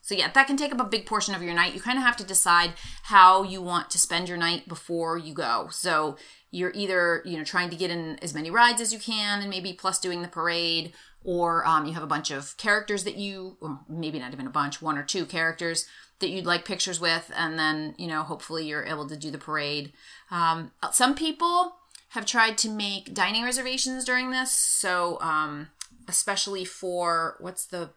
So 0.03 0.17
yeah, 0.17 0.31
that 0.33 0.47
can 0.49 0.57
take 0.57 0.73
up 0.73 0.81
a 0.81 0.85
big 0.85 1.07
portion 1.07 1.35
of 1.35 1.43
your 1.43 1.55
night. 1.55 1.75
You 1.75 1.81
kind 1.81 1.97
of 1.97 2.05
have 2.05 2.17
to 2.17 2.25
decide 2.25 2.73
how 3.05 3.45
you 3.45 3.63
want 3.63 3.89
to 3.91 3.99
spend 3.99 4.29
your 4.29 4.37
night 4.37 4.69
before 4.69 5.17
you 5.17 5.33
go. 5.33 5.69
So 5.71 6.17
you're 6.51 6.73
either 6.75 7.23
you 7.25 7.39
know 7.39 7.45
trying 7.45 7.71
to 7.71 7.77
get 7.77 7.91
in 7.91 8.19
as 8.21 8.35
many 8.35 8.51
rides 8.51 8.81
as 8.81 8.93
you 8.93 8.99
can, 8.99 9.41
and 9.41 9.49
maybe 9.49 9.73
plus 9.73 10.01
doing 10.01 10.21
the 10.21 10.29
parade, 10.29 10.93
or 11.23 11.67
um, 11.67 11.87
you 11.87 11.93
have 11.95 12.03
a 12.03 12.09
bunch 12.09 12.33
of 12.33 12.57
characters 12.57 13.05
that 13.05 13.17
you, 13.17 13.57
maybe 13.89 14.19
not 14.19 14.33
even 14.33 14.47
a 14.47 14.51
bunch, 14.51 14.83
one 14.83 14.99
or 14.99 15.05
two 15.05 15.25
characters 15.25 15.87
that 16.19 16.31
you'd 16.31 16.47
like 16.47 16.65
pictures 16.65 17.01
with, 17.01 17.31
and 17.37 17.57
then 17.57 17.95
you 17.97 18.09
know 18.09 18.23
hopefully 18.25 18.67
you're 18.67 18.85
able 18.85 19.09
to 19.09 19.17
do 19.17 19.31
the 19.31 19.39
parade. 19.39 19.93
Um, 20.33 20.73
some 20.91 21.15
people 21.15 21.77
have 22.09 22.27
tried 22.27 22.59
to 22.59 22.69
make 22.69 23.15
dining 23.15 23.45
reservations 23.45 24.05
during 24.05 24.33
this, 24.33 24.51
so 24.51 25.19
um, 25.21 25.69
especially 26.09 26.65
for 26.65 27.37
what's 27.39 27.67
the 27.67 27.91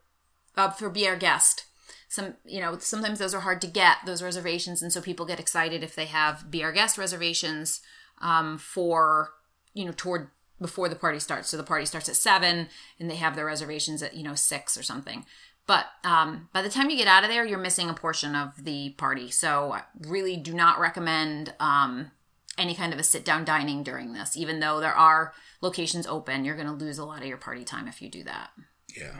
uh, 0.55 0.69
for 0.69 0.89
be 0.91 1.07
our 1.07 1.15
guest 1.15 1.65
some 2.07 2.35
you 2.45 2.61
know 2.61 2.77
sometimes 2.77 3.19
those 3.19 3.33
are 3.33 3.41
hard 3.41 3.61
to 3.61 3.67
get 3.67 3.97
those 4.05 4.23
reservations 4.23 4.81
and 4.81 4.93
so 4.93 5.01
people 5.01 5.25
get 5.25 5.39
excited 5.39 5.83
if 5.83 5.95
they 5.95 6.05
have 6.05 6.49
be 6.49 6.63
our 6.63 6.71
guest 6.71 6.97
reservations 6.97 7.81
um, 8.21 8.57
for 8.57 9.31
you 9.73 9.85
know 9.85 9.93
toward 9.95 10.29
before 10.59 10.89
the 10.89 10.95
party 10.95 11.19
starts. 11.19 11.49
So 11.49 11.57
the 11.57 11.63
party 11.63 11.85
starts 11.85 12.09
at 12.09 12.15
seven 12.15 12.69
and 12.99 13.09
they 13.09 13.15
have 13.15 13.35
their 13.35 13.45
reservations 13.45 14.01
at 14.01 14.15
you 14.15 14.23
know 14.23 14.35
six 14.35 14.77
or 14.77 14.83
something. 14.83 15.25
But 15.67 15.87
um, 16.03 16.49
by 16.53 16.61
the 16.61 16.69
time 16.69 16.89
you 16.89 16.97
get 16.97 17.07
out 17.07 17.23
of 17.23 17.29
there 17.29 17.45
you're 17.45 17.57
missing 17.57 17.89
a 17.89 17.93
portion 17.93 18.35
of 18.35 18.63
the 18.63 18.91
party. 18.91 19.31
So 19.31 19.73
I 19.73 19.83
really 20.07 20.37
do 20.37 20.53
not 20.53 20.79
recommend 20.79 21.53
um, 21.59 22.11
any 22.57 22.75
kind 22.75 22.93
of 22.93 22.99
a 22.99 23.03
sit 23.03 23.25
down 23.25 23.45
dining 23.45 23.83
during 23.83 24.13
this. 24.13 24.37
Even 24.37 24.59
though 24.59 24.79
there 24.79 24.95
are 24.95 25.33
locations 25.61 26.07
open 26.07 26.45
you're 26.45 26.55
going 26.55 26.67
to 26.67 26.73
lose 26.73 26.97
a 26.97 27.05
lot 27.05 27.21
of 27.21 27.27
your 27.27 27.37
party 27.37 27.63
time 27.63 27.87
if 27.87 28.01
you 28.01 28.09
do 28.09 28.23
that. 28.23 28.51
Yeah. 28.95 29.19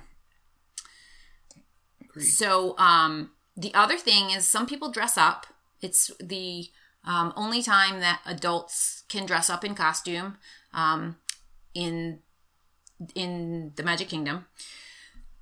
So 2.21 2.77
um, 2.77 3.31
the 3.55 3.73
other 3.73 3.97
thing 3.97 4.31
is 4.31 4.47
some 4.47 4.65
people 4.65 4.91
dress 4.91 5.17
up. 5.17 5.47
It's 5.81 6.11
the 6.19 6.69
um, 7.05 7.33
only 7.35 7.61
time 7.61 7.99
that 7.99 8.21
adults 8.25 9.03
can 9.09 9.25
dress 9.25 9.49
up 9.49 9.63
in 9.63 9.75
costume 9.75 10.37
um, 10.73 11.17
in 11.73 12.19
in 13.13 13.73
the 13.75 13.83
Magic 13.83 14.07
Kingdom. 14.09 14.45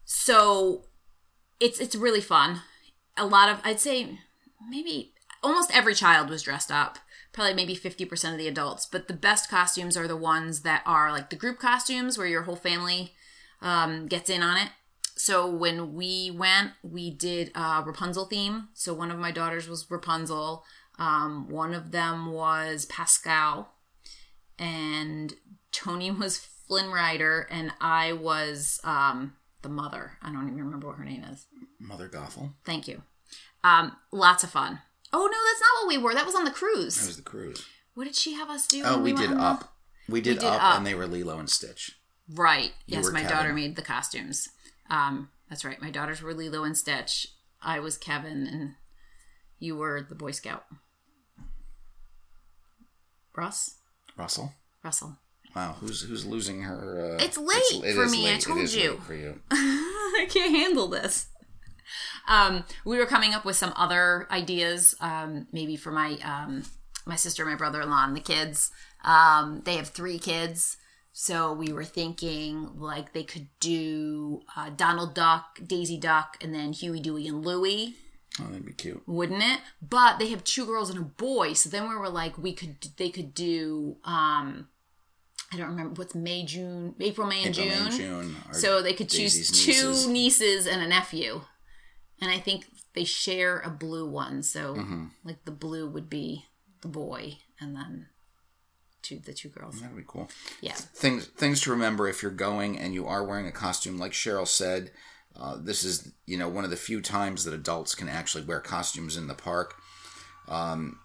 So 0.05 0.85
it's 1.59 1.79
it's 1.79 1.95
really 1.95 2.21
fun. 2.21 2.61
A 3.17 3.25
lot 3.25 3.49
of 3.49 3.59
I'd 3.63 3.79
say 3.79 4.19
maybe 4.69 5.13
almost 5.41 5.75
every 5.75 5.95
child 5.95 6.29
was 6.29 6.43
dressed 6.43 6.71
up. 6.71 6.99
Probably 7.31 7.55
maybe 7.55 7.75
50% 7.75 8.31
of 8.31 8.37
the 8.37 8.47
adults, 8.47 8.85
but 8.85 9.07
the 9.07 9.13
best 9.15 9.49
costumes 9.49 9.97
are 9.97 10.07
the 10.07 10.15
ones 10.15 10.61
that 10.61 10.83
are 10.85 11.11
like 11.11 11.31
the 11.31 11.35
group 11.35 11.57
costumes 11.57 12.15
where 12.15 12.27
your 12.27 12.43
whole 12.43 12.55
family 12.55 13.13
um, 13.59 14.05
gets 14.05 14.29
in 14.29 14.43
on 14.43 14.55
it. 14.57 14.69
So 15.15 15.47
when 15.49 15.93
we 15.93 16.31
went, 16.31 16.71
we 16.83 17.11
did 17.11 17.51
a 17.55 17.83
Rapunzel 17.85 18.25
theme. 18.25 18.69
So 18.73 18.93
one 18.93 19.11
of 19.11 19.19
my 19.19 19.31
daughters 19.31 19.67
was 19.69 19.89
Rapunzel. 19.89 20.63
Um, 20.99 21.47
one 21.49 21.73
of 21.73 21.91
them 21.91 22.31
was 22.31 22.85
Pascal, 22.85 23.73
and 24.59 25.33
Tony 25.71 26.11
was 26.19 26.37
Flynn 26.37 26.91
Rider, 26.91 27.47
and 27.51 27.71
I 27.81 28.13
was 28.13 28.79
um, 28.83 29.33
the 29.61 29.69
mother. 29.69 30.13
I 30.21 30.31
don't 30.31 30.47
even 30.47 30.63
remember 30.63 30.87
what 30.87 30.97
her 30.97 31.05
name 31.05 31.23
is. 31.23 31.45
Mother 31.79 32.07
Gothel. 32.09 32.53
Thank 32.65 32.87
you. 32.87 33.01
Um, 33.63 33.95
lots 34.11 34.43
of 34.43 34.49
fun. 34.49 34.79
Oh 35.11 35.19
no, 35.19 35.25
that's 35.27 35.61
not 35.61 35.81
what 35.81 35.87
we 35.87 35.97
were. 35.97 36.13
That 36.13 36.25
was 36.25 36.35
on 36.35 36.43
the 36.45 36.51
cruise. 36.51 36.95
That 36.99 37.07
was 37.07 37.17
the 37.17 37.21
cruise. 37.23 37.65
What 37.93 38.05
did 38.05 38.15
she 38.15 38.33
have 38.33 38.49
us 38.49 38.67
do? 38.67 38.81
Oh, 38.85 38.97
we 38.99 39.13
went 39.13 39.27
did 39.27 39.31
on 39.31 39.37
the- 39.37 39.43
up. 39.43 39.69
We 40.09 40.19
did, 40.19 40.39
did 40.39 40.47
up, 40.47 40.61
Up. 40.61 40.77
and 40.77 40.85
they 40.85 40.95
were 40.95 41.07
Lilo 41.07 41.39
and 41.39 41.49
Stitch. 41.49 41.97
Right. 42.29 42.71
You 42.87 42.97
Yes, 42.97 43.09
my 43.11 43.21
Kevin. 43.21 43.37
daughter 43.37 43.53
made 43.53 43.75
the 43.77 43.81
costumes. 43.81 44.49
Um, 44.89 45.29
that's 45.49 45.63
right. 45.65 45.81
My 45.81 45.91
daughters 45.91 46.21
were 46.21 46.33
Lilo 46.33 46.63
and 46.63 46.77
Stitch. 46.77 47.27
I 47.61 47.79
was 47.79 47.97
Kevin, 47.97 48.47
and 48.47 48.71
you 49.59 49.75
were 49.75 50.05
the 50.07 50.15
Boy 50.15 50.31
Scout. 50.31 50.65
Russ? 53.35 53.75
Russell. 54.17 54.53
Russell. 54.83 55.17
Wow, 55.55 55.75
who's 55.79 56.01
who's 56.01 56.25
losing 56.25 56.63
her? 56.63 57.15
Uh, 57.19 57.23
It's 57.23 57.37
late 57.37 57.83
it 57.85 57.93
for 57.95 58.07
me, 58.07 58.33
I 58.33 58.37
told 58.37 58.59
is 58.59 58.75
you. 58.75 58.91
late 58.91 59.03
for 59.03 59.13
you. 59.15 59.39
I 59.51 60.27
can't 60.29 60.55
handle 60.55 60.87
this. 60.87 61.27
Um, 62.27 62.63
we 62.85 62.97
were 62.97 63.05
coming 63.05 63.33
up 63.33 63.45
with 63.45 63.55
some 63.55 63.73
other 63.75 64.27
ideas, 64.31 64.95
um, 64.99 65.47
maybe 65.51 65.75
for 65.75 65.91
my 65.91 66.17
um, 66.23 66.63
my 67.05 67.15
sister, 67.15 67.45
my 67.45 67.55
brother 67.55 67.81
in 67.81 67.89
law, 67.89 68.03
and 68.05 68.15
the 68.15 68.19
kids. 68.21 68.71
Um, 69.03 69.61
they 69.65 69.75
have 69.75 69.89
three 69.89 70.17
kids, 70.17 70.77
so 71.15 71.53
we 71.53 71.71
were 71.71 71.83
thinking 71.85 72.71
like 72.75 73.13
they 73.13 73.23
could 73.23 73.47
do 73.59 74.41
uh, 74.57 74.69
Donald 74.75 75.13
Duck, 75.13 75.59
Daisy 75.65 75.97
Duck, 75.97 76.37
and 76.41 76.53
then 76.53 76.73
Huey, 76.73 76.99
Dewey, 76.99 77.27
and 77.27 77.45
Louie. 77.45 77.95
Oh, 78.41 78.45
that'd 78.45 78.65
be 78.65 78.73
cute. 78.73 79.03
wouldn't 79.05 79.43
it? 79.43 79.59
But 79.79 80.17
they 80.17 80.29
have 80.31 80.43
two 80.43 80.65
girls 80.65 80.89
and 80.89 80.97
a 80.97 81.03
boy, 81.03 81.53
so 81.53 81.69
then 81.69 81.87
we 81.87 81.95
were 81.95 82.09
like, 82.09 82.35
we 82.37 82.51
could 82.53 82.87
they 82.97 83.09
could 83.09 83.33
do 83.35 83.97
um 84.03 84.67
I 85.53 85.57
don't 85.57 85.67
remember 85.69 85.93
what's 86.01 86.15
May, 86.15 86.43
June, 86.45 86.95
April, 86.99 87.27
May, 87.27 87.43
and 87.45 87.55
April, 87.55 87.67
May, 87.85 87.89
June. 87.95 88.19
and 88.21 88.33
June. 88.33 88.53
So 88.53 88.81
they 88.81 88.93
could 88.93 89.07
Daisy's 89.07 89.51
choose 89.51 89.67
nieces. 89.67 90.05
two 90.05 90.11
nieces 90.11 90.65
and 90.67 90.81
a 90.81 90.87
nephew, 90.87 91.41
and 92.19 92.31
I 92.31 92.39
think 92.39 92.65
they 92.95 93.03
share 93.03 93.59
a 93.59 93.69
blue 93.69 94.09
one. 94.09 94.41
So 94.41 94.73
Mm-hmm. 94.75 95.05
like 95.23 95.45
the 95.45 95.51
blue 95.51 95.87
would 95.87 96.09
be 96.09 96.45
the 96.81 96.87
boy, 96.87 97.37
and 97.61 97.75
then 97.75 98.07
two 99.03 99.19
the 99.19 99.33
two 99.33 99.49
girls. 99.49 99.79
That'd 99.79 99.95
be 99.95 100.03
cool. 100.07 100.29
Yeah. 100.61 100.73
things 100.73 101.27
things 101.27 101.61
to 101.61 101.71
remember 101.71 102.07
if 102.07 102.23
you're 102.23 102.31
going 102.31 102.79
and 102.79 102.93
you 102.93 103.05
are 103.05 103.23
wearing 103.23 103.47
a 103.47 103.51
costume 103.51 103.97
like 103.97 104.13
cheryl 104.13 104.47
said 104.47 104.91
uh, 105.39 105.57
this 105.59 105.83
is 105.83 106.11
you 106.25 106.37
know 106.37 106.47
one 106.47 106.63
of 106.63 106.69
the 106.69 106.77
few 106.77 107.01
times 107.01 107.43
that 107.45 107.53
adults 107.53 107.95
can 107.95 108.09
actually 108.09 108.43
wear 108.43 108.59
costumes 108.59 109.17
in 109.17 109.27
the 109.27 109.33
park 109.33 109.75
um, 110.47 110.99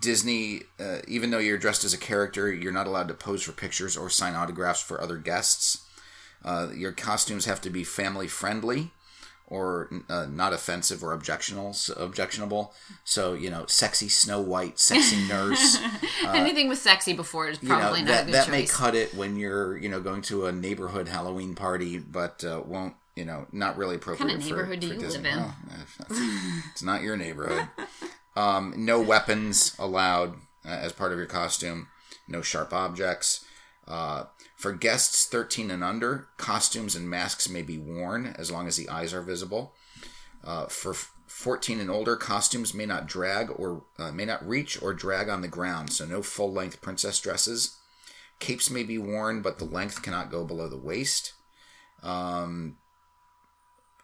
disney 0.00 0.62
uh, 0.78 0.98
even 1.08 1.30
though 1.30 1.38
you're 1.38 1.58
dressed 1.58 1.84
as 1.84 1.92
a 1.92 1.98
character 1.98 2.52
you're 2.52 2.72
not 2.72 2.86
allowed 2.86 3.08
to 3.08 3.14
pose 3.14 3.42
for 3.42 3.52
pictures 3.52 3.96
or 3.96 4.08
sign 4.08 4.34
autographs 4.34 4.82
for 4.82 5.00
other 5.00 5.16
guests 5.16 5.86
uh, 6.44 6.68
your 6.74 6.92
costumes 6.92 7.44
have 7.44 7.60
to 7.60 7.70
be 7.70 7.84
family 7.84 8.28
friendly 8.28 8.92
or 9.50 9.90
uh, 10.08 10.26
not 10.30 10.52
offensive 10.52 11.02
or 11.04 11.12
objectionable 11.12 11.74
objectionable 11.96 12.72
so 13.04 13.34
you 13.34 13.50
know 13.50 13.66
sexy 13.66 14.08
snow 14.08 14.40
white 14.40 14.78
sexy 14.78 15.16
nurse 15.28 15.76
Anything 16.24 16.68
with 16.68 16.78
sexy 16.78 17.12
before 17.12 17.48
is 17.48 17.58
Uh, 17.58 17.60
you 17.62 17.68
know, 17.68 17.78
probably 17.78 18.02
not 18.02 18.10
a 18.10 18.12
that, 18.12 18.26
good 18.26 18.34
that 18.34 18.50
may 18.50 18.64
cut 18.66 18.94
it 18.94 19.12
when 19.14 19.36
you're 19.36 19.76
you 19.76 19.88
know 19.88 20.00
going 20.00 20.22
to 20.22 20.46
a 20.46 20.52
neighborhood 20.52 21.08
Halloween 21.08 21.54
party, 21.54 21.98
but 21.98 22.42
uh, 22.44 22.62
won't 22.64 22.94
you 23.16 23.24
know 23.24 23.46
not 23.52 23.76
really 23.76 23.96
appropriate. 23.96 24.28
Kinda 24.28 24.42
for- 24.44 24.48
neighborhood 24.50 24.80
do 24.80 24.88
for 24.88 24.94
you 24.94 25.00
Disney. 25.00 25.22
live 25.24 25.32
in? 25.32 25.38
Well, 25.38 25.54
eh, 25.72 26.64
it's 26.72 26.82
not 26.82 27.02
your 27.02 27.16
neighborhood. 27.16 27.68
Um, 28.36 28.72
no 28.76 29.00
weapons 29.00 29.74
allowed 29.78 30.34
uh, 30.64 30.68
as 30.68 30.92
part 30.92 31.10
of 31.10 31.18
your 31.18 31.26
costume. 31.26 31.88
No 32.28 32.42
sharp 32.42 32.72
objects. 32.72 33.44
For 34.60 34.74
guests 34.74 35.24
13 35.24 35.70
and 35.70 35.82
under, 35.82 36.28
costumes 36.36 36.94
and 36.94 37.08
masks 37.08 37.48
may 37.48 37.62
be 37.62 37.78
worn 37.78 38.34
as 38.38 38.50
long 38.50 38.68
as 38.68 38.76
the 38.76 38.90
eyes 38.90 39.14
are 39.14 39.22
visible. 39.22 39.72
Uh, 40.44 40.66
for 40.66 40.92
14 40.92 41.80
and 41.80 41.90
older, 41.90 42.14
costumes 42.14 42.74
may 42.74 42.84
not 42.84 43.06
drag 43.06 43.48
or 43.48 43.84
uh, 43.98 44.12
may 44.12 44.26
not 44.26 44.46
reach 44.46 44.82
or 44.82 44.92
drag 44.92 45.30
on 45.30 45.40
the 45.40 45.48
ground, 45.48 45.94
so 45.94 46.04
no 46.04 46.20
full 46.20 46.52
length 46.52 46.82
princess 46.82 47.18
dresses. 47.18 47.78
Capes 48.38 48.68
may 48.68 48.82
be 48.82 48.98
worn, 48.98 49.40
but 49.40 49.56
the 49.58 49.64
length 49.64 50.02
cannot 50.02 50.30
go 50.30 50.44
below 50.44 50.68
the 50.68 50.76
waist. 50.76 51.32
Um, 52.02 52.76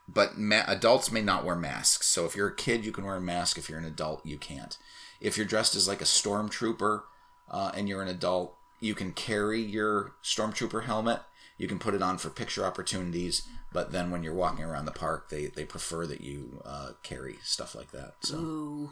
but 0.08 0.38
ma- 0.38 0.64
adults 0.66 1.12
may 1.12 1.20
not 1.20 1.44
wear 1.44 1.54
masks. 1.54 2.06
So 2.06 2.24
if 2.24 2.34
you're 2.34 2.48
a 2.48 2.56
kid, 2.56 2.82
you 2.82 2.92
can 2.92 3.04
wear 3.04 3.16
a 3.16 3.20
mask. 3.20 3.58
If 3.58 3.68
you're 3.68 3.78
an 3.78 3.84
adult, 3.84 4.24
you 4.24 4.38
can't. 4.38 4.78
If 5.20 5.36
you're 5.36 5.44
dressed 5.44 5.76
as 5.76 5.86
like 5.86 6.00
a 6.00 6.04
stormtrooper 6.04 7.02
uh, 7.50 7.72
and 7.74 7.90
you're 7.90 8.00
an 8.00 8.08
adult, 8.08 8.56
you 8.80 8.94
can 8.94 9.12
carry 9.12 9.60
your 9.60 10.12
stormtrooper 10.22 10.84
helmet. 10.84 11.20
You 11.58 11.68
can 11.68 11.78
put 11.78 11.94
it 11.94 12.02
on 12.02 12.18
for 12.18 12.28
picture 12.30 12.64
opportunities. 12.64 13.46
But 13.72 13.92
then 13.92 14.10
when 14.10 14.22
you're 14.22 14.34
walking 14.34 14.64
around 14.64 14.84
the 14.86 14.92
park, 14.92 15.28
they, 15.30 15.46
they 15.46 15.64
prefer 15.64 16.06
that 16.06 16.20
you 16.20 16.62
uh, 16.64 16.90
carry 17.02 17.36
stuff 17.42 17.74
like 17.74 17.90
that. 17.92 18.14
So, 18.20 18.36
Ooh. 18.36 18.90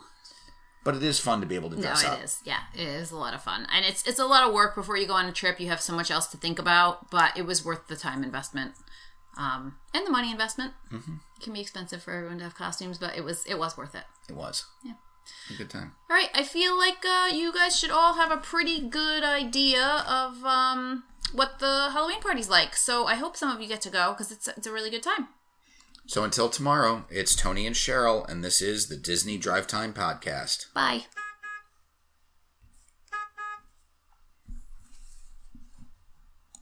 but 0.85 0.95
it 0.95 1.03
is 1.03 1.19
fun 1.19 1.41
to 1.41 1.47
be 1.47 1.55
able 1.55 1.71
to 1.71 1.77
No, 1.77 1.83
dress 1.83 2.03
it 2.03 2.09
up. 2.11 2.23
is. 2.23 2.41
Yeah, 2.45 2.61
it 2.75 2.87
is 2.87 3.11
a 3.11 3.17
lot 3.17 3.33
of 3.35 3.43
fun, 3.43 3.67
and 3.75 3.85
it's 3.87 4.07
it's 4.07 4.19
a 4.19 4.27
lot 4.27 4.47
of 4.47 4.53
work 4.53 4.75
before 4.75 4.97
you 4.99 5.07
go 5.07 5.15
on 5.15 5.27
a 5.27 5.33
trip. 5.33 5.59
You 5.61 5.69
have 5.69 5.81
so 5.81 5.95
much 5.95 6.11
else 6.11 6.27
to 6.29 6.37
think 6.37 6.59
about, 6.59 7.11
but 7.11 7.37
it 7.37 7.47
was 7.47 7.65
worth 7.65 7.87
the 7.87 7.97
time 7.97 8.23
investment, 8.25 8.73
um, 9.39 9.77
and 9.95 10.07
the 10.07 10.11
money 10.11 10.31
investment. 10.31 10.73
Mm-hmm. 10.93 11.15
It 11.39 11.43
can 11.43 11.53
be 11.55 11.61
expensive 11.61 12.03
for 12.03 12.13
everyone 12.13 12.39
to 12.39 12.45
have 12.45 12.55
costumes, 12.55 12.99
but 12.99 13.17
it 13.17 13.25
was 13.25 13.47
it 13.47 13.59
was 13.59 13.77
worth 13.79 13.95
it. 13.95 14.05
It 14.29 14.37
was. 14.37 14.67
Yeah. 14.85 14.95
A 15.51 15.55
good 15.55 15.71
time. 15.71 15.93
All 16.11 16.17
right, 16.17 16.31
I 16.35 16.43
feel 16.43 16.77
like 16.77 17.05
uh, 17.05 17.29
you 17.33 17.53
guys 17.53 17.79
should 17.79 17.91
all 17.91 18.15
have 18.15 18.31
a 18.31 18.37
pretty 18.37 18.81
good 18.81 19.23
idea 19.23 20.05
of 20.09 20.45
um, 20.45 21.05
what 21.33 21.59
the 21.59 21.91
Halloween 21.93 22.21
party's 22.21 22.49
like. 22.49 22.77
So 22.77 23.07
I 23.07 23.15
hope 23.17 23.37
some 23.37 23.55
of 23.55 23.61
you 23.61 23.69
get 23.69 23.81
to 23.83 23.91
go 23.91 24.13
because 24.13 24.31
it's 24.33 24.49
it's 24.49 24.67
a 24.67 24.73
really 24.73 24.91
good 24.91 25.03
time. 25.03 25.29
So 26.07 26.23
until 26.23 26.49
tomorrow, 26.49 27.05
it's 27.11 27.35
Tony 27.35 27.67
and 27.67 27.75
Cheryl, 27.75 28.29
and 28.29 28.45
this 28.45 28.61
is 28.61 28.89
the 28.89 28.97
Disney 28.97 29.39
Drive 29.39 29.67
Time 29.67 29.95
Podcast. 29.95 30.73
Bye. 30.75 31.05